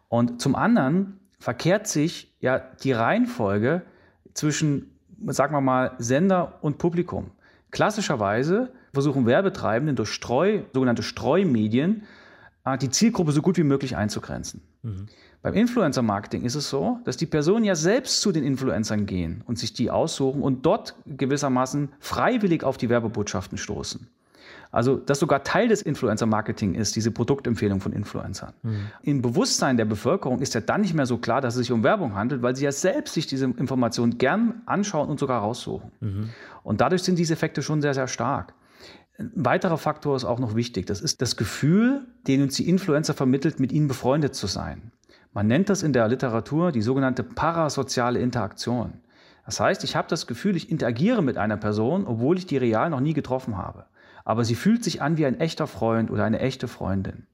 Und 0.08 0.42
zum 0.42 0.56
anderen 0.56 1.20
verkehrt 1.38 1.86
sich 1.86 2.34
ja 2.40 2.60
die 2.60 2.94
Reihenfolge 2.94 3.82
zwischen, 4.34 4.98
sagen 5.28 5.54
wir 5.54 5.60
mal, 5.60 5.96
Sender 5.98 6.60
und 6.62 6.78
Publikum. 6.78 7.32
Klassischerweise 7.72 8.72
versuchen 8.94 9.26
Werbetreibende 9.26 9.94
durch 9.94 10.10
Streu, 10.12 10.62
sogenannte 10.72 11.04
Streumedien, 11.04 12.04
äh, 12.64 12.78
die 12.78 12.90
Zielgruppe 12.90 13.34
so 13.34 13.42
gut 13.42 13.58
wie 13.58 13.64
möglich 13.64 13.98
einzugrenzen. 13.98 14.62
Mhm. 14.82 15.08
Beim 15.42 15.56
Influencer-Marketing 15.56 16.44
ist 16.46 16.56
es 16.56 16.70
so, 16.70 17.00
dass 17.04 17.18
die 17.18 17.26
Personen 17.26 17.66
ja 17.66 17.76
selbst 17.76 18.22
zu 18.22 18.32
den 18.32 18.46
Influencern 18.46 19.06
gehen 19.06 19.44
und 19.46 19.60
sich 19.60 19.74
die 19.74 19.92
aussuchen 19.92 20.42
und 20.42 20.66
dort 20.66 20.96
gewissermaßen 21.06 21.92
freiwillig 22.00 22.64
auf 22.64 22.78
die 22.78 22.88
Werbebotschaften 22.88 23.58
stoßen. 23.58 24.08
Also, 24.72 24.96
das 24.96 25.20
sogar 25.20 25.44
Teil 25.44 25.68
des 25.68 25.82
Influencer-Marketing 25.82 26.74
ist, 26.74 26.96
diese 26.96 27.12
Produktempfehlung 27.12 27.80
von 27.80 27.94
Influencern. 27.94 28.54
Mhm. 28.64 28.88
Im 29.04 29.22
Bewusstsein 29.22 29.78
der 29.78 29.86
Bevölkerung 29.86 30.40
ist 30.40 30.56
ja 30.56 30.62
dann 30.62 30.82
nicht 30.82 30.94
mehr 30.94 31.06
so 31.06 31.18
klar, 31.18 31.42
dass 31.42 31.56
es 31.56 31.60
sich 31.60 31.72
um 31.72 31.84
Werbung 31.84 32.16
handelt, 32.16 32.42
weil 32.42 32.56
sie 32.56 32.66
ja 32.66 32.72
selbst 32.72 33.14
sich 33.14 33.28
diese 33.28 33.46
Informationen 33.46 34.18
gern 34.18 34.62
anschauen 34.66 35.10
und 35.10 35.20
sogar 35.20 35.42
raussuchen. 35.42 35.92
Mhm. 36.00 36.30
Und 36.64 36.82
dadurch 36.82 37.04
sind 37.04 37.20
diese 37.20 37.34
Effekte 37.34 37.62
schon 37.62 37.82
sehr, 37.82 37.94
sehr 37.94 38.08
stark. 38.08 38.54
Ein 39.20 39.32
weiterer 39.36 39.78
Faktor 39.78 40.16
ist 40.16 40.26
auch 40.26 40.40
noch 40.40 40.56
wichtig. 40.56 40.88
Das 40.88 41.02
ist 41.02 41.22
das 41.22 41.38
Gefühl, 41.38 42.08
den 42.26 42.42
uns 42.42 42.56
die 42.56 42.68
Influencer 42.68 43.14
vermittelt, 43.14 43.60
mit 43.60 43.72
ihnen 43.72 43.88
befreundet 43.88 44.34
zu 44.34 44.48
sein. 44.48 44.92
Man 45.34 45.48
nennt 45.48 45.70
das 45.70 45.84
in 45.84 45.94
der 45.94 46.08
Literatur 46.08 46.72
die 46.72 46.82
sogenannte 46.82 47.24
parasoziale 47.24 48.20
Interaktion. 48.20 48.94
Das 49.46 49.60
heißt, 49.60 49.84
ich 49.84 49.96
habe 49.96 50.08
das 50.08 50.26
Gefühl, 50.26 50.56
ich 50.56 50.72
interagiere 50.72 51.22
mit 51.22 51.38
einer 51.38 51.58
Person, 51.58 52.08
obwohl 52.08 52.38
ich 52.38 52.46
die 52.46 52.58
real 52.58 52.90
noch 52.90 53.02
nie 53.02 53.14
getroffen 53.14 53.58
habe. 53.58 53.86
Aber 54.24 54.46
sie 54.46 54.56
fühlt 54.56 54.84
sich 54.84 55.02
an 55.02 55.18
wie 55.18 55.26
ein 55.26 55.40
echter 55.40 55.68
Freund 55.68 56.12
oder 56.12 56.24
eine 56.24 56.40
echte 56.40 56.68
Freundin. 56.68 57.28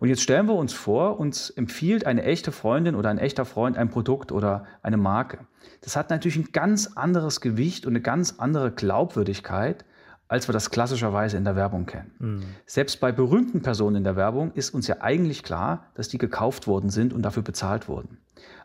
Und 0.00 0.08
jetzt 0.08 0.22
stellen 0.22 0.46
wir 0.46 0.54
uns 0.54 0.72
vor, 0.72 1.20
uns 1.20 1.50
empfiehlt 1.50 2.06
eine 2.06 2.24
echte 2.24 2.50
Freundin 2.50 2.96
oder 2.96 3.10
ein 3.10 3.18
echter 3.18 3.44
Freund 3.44 3.76
ein 3.76 3.88
Produkt 3.88 4.32
oder 4.32 4.64
eine 4.82 4.96
Marke. 4.96 5.38
Das 5.80 5.94
hat 5.94 6.10
natürlich 6.10 6.36
ein 6.36 6.48
ganz 6.52 6.88
anderes 6.96 7.40
Gewicht 7.40 7.86
und 7.86 7.92
eine 7.92 8.00
ganz 8.00 8.34
andere 8.38 8.72
Glaubwürdigkeit, 8.72 9.84
als 10.26 10.48
wir 10.48 10.52
das 10.52 10.70
klassischerweise 10.70 11.36
in 11.36 11.44
der 11.44 11.56
Werbung 11.56 11.86
kennen. 11.86 12.10
Mhm. 12.18 12.42
Selbst 12.66 13.00
bei 13.00 13.12
berühmten 13.12 13.62
Personen 13.62 13.96
in 13.96 14.04
der 14.04 14.16
Werbung 14.16 14.52
ist 14.54 14.74
uns 14.74 14.86
ja 14.86 14.96
eigentlich 15.00 15.42
klar, 15.42 15.86
dass 15.94 16.08
die 16.08 16.18
gekauft 16.18 16.66
worden 16.66 16.90
sind 16.90 17.12
und 17.12 17.22
dafür 17.22 17.42
bezahlt 17.42 17.86
wurden. 17.86 18.18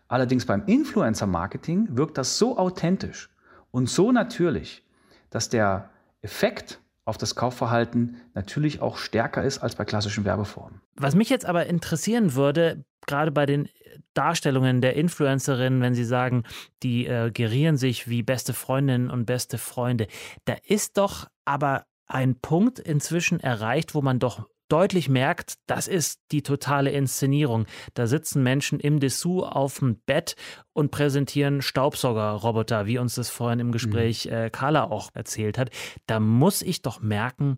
Allerdings 0.07 0.45
beim 0.45 0.63
Influencer-Marketing 0.65 1.89
wirkt 1.91 2.17
das 2.17 2.37
so 2.37 2.57
authentisch 2.57 3.29
und 3.71 3.89
so 3.89 4.11
natürlich, 4.11 4.83
dass 5.29 5.49
der 5.49 5.89
Effekt 6.21 6.79
auf 7.07 7.17
das 7.17 7.35
Kaufverhalten 7.35 8.17
natürlich 8.33 8.81
auch 8.81 8.97
stärker 8.97 9.43
ist 9.43 9.59
als 9.59 9.75
bei 9.75 9.85
klassischen 9.85 10.25
Werbeformen. 10.25 10.81
Was 10.95 11.15
mich 11.15 11.29
jetzt 11.29 11.45
aber 11.45 11.65
interessieren 11.67 12.35
würde, 12.35 12.83
gerade 13.05 13.31
bei 13.31 13.45
den 13.45 13.69
Darstellungen 14.13 14.81
der 14.81 14.95
Influencerinnen, 14.95 15.81
wenn 15.81 15.93
sie 15.93 16.03
sagen, 16.03 16.43
die 16.83 17.07
äh, 17.07 17.31
gerieren 17.31 17.77
sich 17.77 18.09
wie 18.09 18.23
beste 18.23 18.53
Freundinnen 18.53 19.09
und 19.09 19.25
beste 19.25 19.57
Freunde, 19.57 20.07
da 20.45 20.55
ist 20.63 20.97
doch 20.97 21.27
aber 21.45 21.85
ein 22.07 22.35
Punkt 22.39 22.79
inzwischen 22.79 23.39
erreicht, 23.39 23.95
wo 23.95 24.01
man 24.01 24.19
doch 24.19 24.45
deutlich 24.69 25.09
merkt, 25.09 25.55
das 25.65 25.87
ist 25.87 26.19
die 26.31 26.43
totale 26.43 26.91
Inszenierung. 26.91 27.65
Da 27.93 28.07
sitzen 28.07 28.43
Menschen 28.43 28.79
im 28.79 28.99
Dessous 28.99 29.43
auf 29.43 29.79
dem 29.79 29.97
Bett 30.05 30.35
und 30.73 30.91
präsentieren 30.91 31.61
Staubsaugerroboter, 31.61 32.85
wie 32.85 32.97
uns 32.97 33.15
das 33.15 33.29
vorhin 33.29 33.59
im 33.59 33.71
Gespräch 33.71 34.25
mhm. 34.25 34.33
äh, 34.33 34.49
Carla 34.49 34.85
auch 34.85 35.09
erzählt 35.13 35.57
hat. 35.57 35.69
Da 36.05 36.19
muss 36.19 36.61
ich 36.61 36.81
doch 36.81 37.01
merken, 37.01 37.57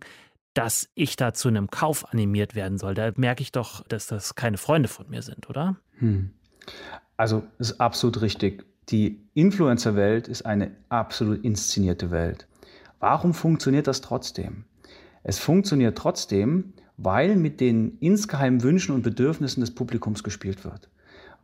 dass 0.54 0.88
ich 0.94 1.16
da 1.16 1.32
zu 1.32 1.48
einem 1.48 1.70
Kauf 1.70 2.12
animiert 2.12 2.54
werden 2.54 2.78
soll. 2.78 2.94
Da 2.94 3.12
merke 3.16 3.42
ich 3.42 3.52
doch, 3.52 3.86
dass 3.86 4.06
das 4.06 4.34
keine 4.34 4.56
Freunde 4.56 4.88
von 4.88 5.08
mir 5.08 5.22
sind, 5.22 5.48
oder? 5.48 5.76
Hm. 5.98 6.32
Also 7.16 7.44
ist 7.58 7.80
absolut 7.80 8.20
richtig. 8.22 8.64
Die 8.88 9.28
Influencer-Welt 9.34 10.26
ist 10.26 10.46
eine 10.46 10.72
absolut 10.88 11.44
inszenierte 11.44 12.10
Welt. 12.10 12.48
Warum 12.98 13.34
funktioniert 13.34 13.86
das 13.86 14.00
trotzdem? 14.00 14.64
Es 15.22 15.38
funktioniert 15.38 15.96
trotzdem, 15.96 16.72
weil 17.02 17.36
mit 17.36 17.60
den 17.60 17.96
insgeheimen 18.00 18.62
Wünschen 18.62 18.94
und 18.94 19.02
Bedürfnissen 19.02 19.62
des 19.62 19.74
Publikums 19.74 20.22
gespielt 20.22 20.64
wird. 20.64 20.88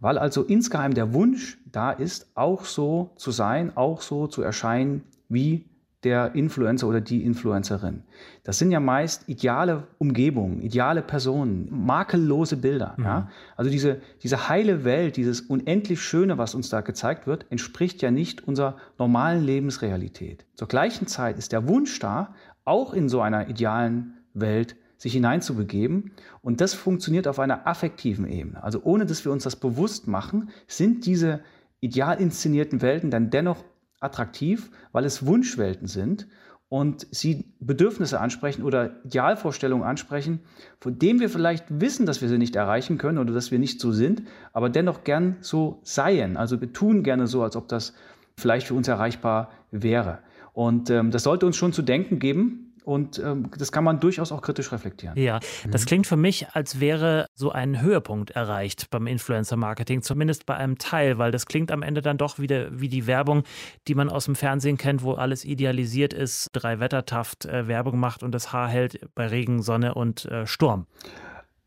Weil 0.01 0.19
also 0.19 0.43
insgeheim 0.43 0.93
der 0.93 1.15
Wunsch 1.15 1.59
da 1.73 1.91
ist, 1.91 2.31
auch 2.35 2.67
so 2.67 3.13
zu 3.17 3.31
sein, 3.31 3.75
auch 3.77 4.03
so 4.03 4.27
zu 4.27 4.43
erscheinen 4.43 5.03
wie 5.29 5.65
der 6.05 6.35
Influencer 6.35 6.87
oder 6.87 7.01
die 7.01 7.25
Influencerin. 7.25 8.03
Das 8.45 8.59
sind 8.59 8.71
ja 8.71 8.81
meist 8.81 9.29
ideale 9.29 9.85
Umgebungen, 9.99 10.61
ideale 10.61 11.01
Personen, 11.01 11.69
makellose 11.71 12.59
Bilder. 12.59 12.95
Mhm. 12.99 13.05
Ja? 13.05 13.31
Also 13.57 13.71
diese, 13.71 14.03
diese 14.23 14.49
heile 14.51 14.85
Welt, 14.85 15.17
dieses 15.17 15.41
unendlich 15.41 16.03
Schöne, 16.03 16.37
was 16.37 16.55
uns 16.55 16.69
da 16.69 16.83
gezeigt 16.83 17.27
wird, 17.27 17.47
entspricht 17.51 18.03
ja 18.03 18.11
nicht 18.11 18.47
unserer 18.47 18.77
normalen 18.99 19.43
Lebensrealität. 19.43 20.45
Zur 20.55 20.69
gleichen 20.69 21.07
Zeit 21.07 21.39
ist 21.39 21.53
der 21.53 21.67
Wunsch 21.67 21.99
da, 21.99 22.35
auch 22.67 22.93
in 22.93 23.09
so 23.09 23.23
einer 23.23 23.49
idealen 23.49 24.19
Welt 24.35 24.77
sich 24.97 25.13
hineinzubegeben. 25.13 26.13
Und 26.43 26.61
das 26.61 26.75
funktioniert 26.75 27.29
auf 27.29 27.39
einer 27.39 27.67
affektiven 27.67 28.27
Ebene. 28.27 28.63
Also 28.63 28.81
ohne 28.83 29.07
dass 29.07 29.25
wir 29.25 29.33
uns 29.33 29.45
das 29.45 29.57
bewusst 29.57 30.09
machen, 30.09 30.51
sind 30.67 31.07
diese 31.07 31.41
ideal 31.81 32.21
inszenierten 32.21 32.83
Welten 32.83 33.11
dann 33.11 33.31
dennoch 33.31 33.65
attraktiv, 34.01 34.71
weil 34.93 35.05
es 35.05 35.27
Wunschwelten 35.27 35.87
sind 35.87 36.27
und 36.69 37.07
sie 37.11 37.45
Bedürfnisse 37.61 38.21
ansprechen 38.21 38.63
oder 38.63 39.05
Idealvorstellungen 39.05 39.87
ansprechen, 39.87 40.41
von 40.81 40.99
denen 40.99 41.21
wir 41.21 41.31
vielleicht 41.31 41.65
wissen, 41.69 42.07
dass 42.07 42.21
wir 42.21 42.29
sie 42.29 42.39
nicht 42.39 42.57
erreichen 42.57 42.99
können 42.99 43.19
oder 43.19 43.33
dass 43.33 43.51
wir 43.51 43.59
nicht 43.59 43.81
so 43.81 43.93
sind, 43.93 44.23
aber 44.53 44.69
dennoch 44.69 45.05
gern 45.05 45.37
so 45.41 45.81
seien. 45.83 46.37
Also 46.37 46.61
wir 46.61 46.73
tun 46.73 47.03
gerne 47.03 47.27
so, 47.27 47.43
als 47.43 47.57
ob 47.57 47.69
das 47.69 47.95
vielleicht 48.37 48.67
für 48.67 48.75
uns 48.75 48.89
erreichbar 48.89 49.51
wäre. 49.71 50.19
Und 50.53 50.91
ähm, 50.91 51.11
das 51.11 51.23
sollte 51.23 51.47
uns 51.47 51.57
schon 51.57 51.73
zu 51.73 51.83
denken 51.83 52.19
geben, 52.19 52.66
und 52.87 53.19
ähm, 53.19 53.51
das 53.59 53.73
kann 53.73 53.83
man 53.83 53.99
durchaus 53.99 54.31
auch 54.31 54.41
kritisch 54.43 54.71
reflektieren. 54.71 55.19
Ja, 55.19 55.41
das 55.71 55.83
mhm. 55.83 55.87
klingt 55.87 56.07
für 56.07 56.17
mich, 56.17 56.51
als 56.51 56.79
wäre 56.79 57.27
so 57.35 57.51
ein 57.51 57.83
Höhepunkt 57.83 58.31
erreicht 58.31 58.91
beim 58.91 59.09
Influencer-Marketing, 59.09 60.03
zumindest 60.03 60.47
bei 60.47 60.57
einem 60.57 60.79
Teil, 60.79 61.19
weil 61.19 61.33
das 61.33 61.47
klingt 61.47 61.73
am 61.73 61.83
Ende 61.83 62.01
dann 62.01 62.17
doch 62.17 62.39
wieder 62.39 62.69
wie 62.71 62.89
die 62.89 63.09
Werbung, 63.09 63.43
die 63.89 63.97
man 63.97 64.09
aus 64.09 64.27
dem 64.27 64.37
Fernsehen 64.37 64.79
kennt, 64.79 65.03
wo 65.03 65.15
alles 65.15 65.45
idealisiert 65.45 66.13
ist, 66.13 66.51
drei 66.53 66.79
Wettertaft 66.79 67.45
äh, 67.45 67.67
Werbung 67.67 67.99
macht 67.99 68.23
und 68.23 68.33
das 68.33 68.53
Haar 68.53 68.69
hält 68.69 69.01
bei 69.17 69.27
Regen, 69.27 69.63
Sonne 69.63 69.95
und 69.95 70.27
äh, 70.27 70.47
Sturm. 70.47 70.87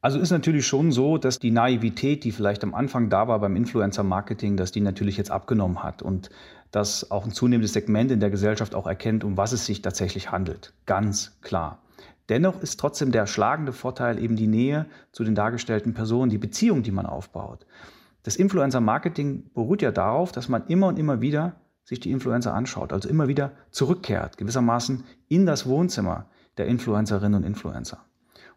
Also 0.01 0.19
ist 0.19 0.31
natürlich 0.31 0.65
schon 0.65 0.93
so, 0.93 1.17
dass 1.17 1.39
die 1.39 1.51
Naivität, 1.51 2.23
die 2.23 2.31
vielleicht 2.31 2.63
am 2.63 2.73
Anfang 2.73 3.09
da 3.09 3.27
war 3.27 3.39
beim 3.39 3.57
Influencer-Marketing, 3.57 4.55
dass 4.55 4.71
die 4.71 4.79
natürlich 4.79 5.17
jetzt 5.17 5.31
abgenommen 5.31 5.83
hat 5.83 6.01
und 6.01 6.29
dass 6.71 7.11
auch 7.11 7.25
ein 7.25 7.31
zunehmendes 7.31 7.73
Segment 7.73 8.11
in 8.11 8.19
der 8.19 8.29
Gesellschaft 8.29 8.75
auch 8.75 8.87
erkennt, 8.87 9.23
um 9.23 9.37
was 9.37 9.51
es 9.51 9.65
sich 9.65 9.81
tatsächlich 9.81 10.31
handelt. 10.31 10.73
Ganz 10.85 11.39
klar. 11.41 11.81
Dennoch 12.29 12.61
ist 12.61 12.79
trotzdem 12.79 13.11
der 13.11 13.25
schlagende 13.25 13.73
Vorteil 13.73 14.21
eben 14.21 14.35
die 14.35 14.47
Nähe 14.47 14.85
zu 15.11 15.23
den 15.23 15.33
dargestellten 15.33 15.95
Personen, 15.95 16.29
die 16.29 16.37
Beziehung, 16.37 16.83
die 16.83 16.91
man 16.91 17.07
aufbaut. 17.07 17.65
Das 18.21 18.35
Influencer-Marketing 18.35 19.49
beruht 19.53 19.81
ja 19.81 19.91
darauf, 19.91 20.31
dass 20.31 20.47
man 20.47 20.67
immer 20.67 20.87
und 20.87 20.99
immer 20.99 21.21
wieder 21.21 21.55
sich 21.83 21.99
die 21.99 22.11
Influencer 22.11 22.53
anschaut, 22.53 22.93
also 22.93 23.09
immer 23.09 23.27
wieder 23.27 23.53
zurückkehrt, 23.71 24.37
gewissermaßen 24.37 25.03
in 25.27 25.47
das 25.47 25.65
Wohnzimmer 25.65 26.27
der 26.57 26.67
Influencerinnen 26.67 27.41
und 27.41 27.47
Influencer. 27.47 28.05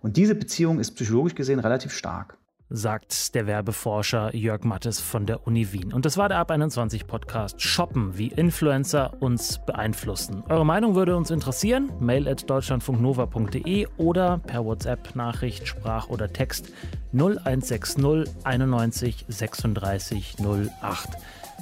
Und 0.01 0.19
diese 0.19 0.35
Beziehung 0.35 0.81
ist 0.81 0.91
psychologisch 0.97 1.35
gesehen 1.35 1.61
relativ 1.61 1.93
stark 1.93 2.37
sagt 2.73 3.35
der 3.35 3.47
Werbeforscher 3.47 4.35
Jörg 4.35 4.65
Mattes 4.65 5.01
von 5.01 5.27
der 5.27 5.47
Uni 5.47 5.73
Wien. 5.73 5.93
Und 5.93 6.05
das 6.05 6.17
war 6.17 6.29
der 6.29 6.39
Ab 6.39 6.51
21 6.51 7.07
Podcast 7.07 7.61
Shoppen, 7.61 8.17
wie 8.17 8.29
Influencer 8.29 9.13
uns 9.21 9.61
beeinflussen. 9.65 10.43
Eure 10.49 10.67
Meinung 10.67 10.95
würde 10.95 11.17
uns 11.17 11.31
interessieren. 11.31 11.93
Mail 12.01 12.29
at 12.29 12.49
deutschlandfunknova.de 12.49 13.87
oder 13.99 14.39
per 14.39 14.65
WhatsApp 14.65 15.15
Nachricht, 15.15 15.69
Sprach 15.69 16.09
oder 16.09 16.33
Text 16.33 16.73
0160 17.13 18.27
91 18.45 19.27
36 19.29 20.37
08 20.41 21.09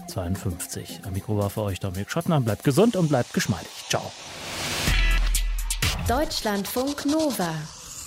52. 0.08 1.00
Am 1.06 1.12
Mikro 1.12 1.36
war 1.36 1.50
für 1.50 1.62
euch 1.62 1.80
Dominik 1.80 2.10
Schottner. 2.10 2.40
Bleibt 2.40 2.64
gesund 2.64 2.96
und 2.96 3.08
bleibt 3.08 3.32
geschmeidig. 3.32 3.70
Ciao. 3.88 4.10
Deutschlandfunk 6.08 7.06
Nova. 7.06 7.54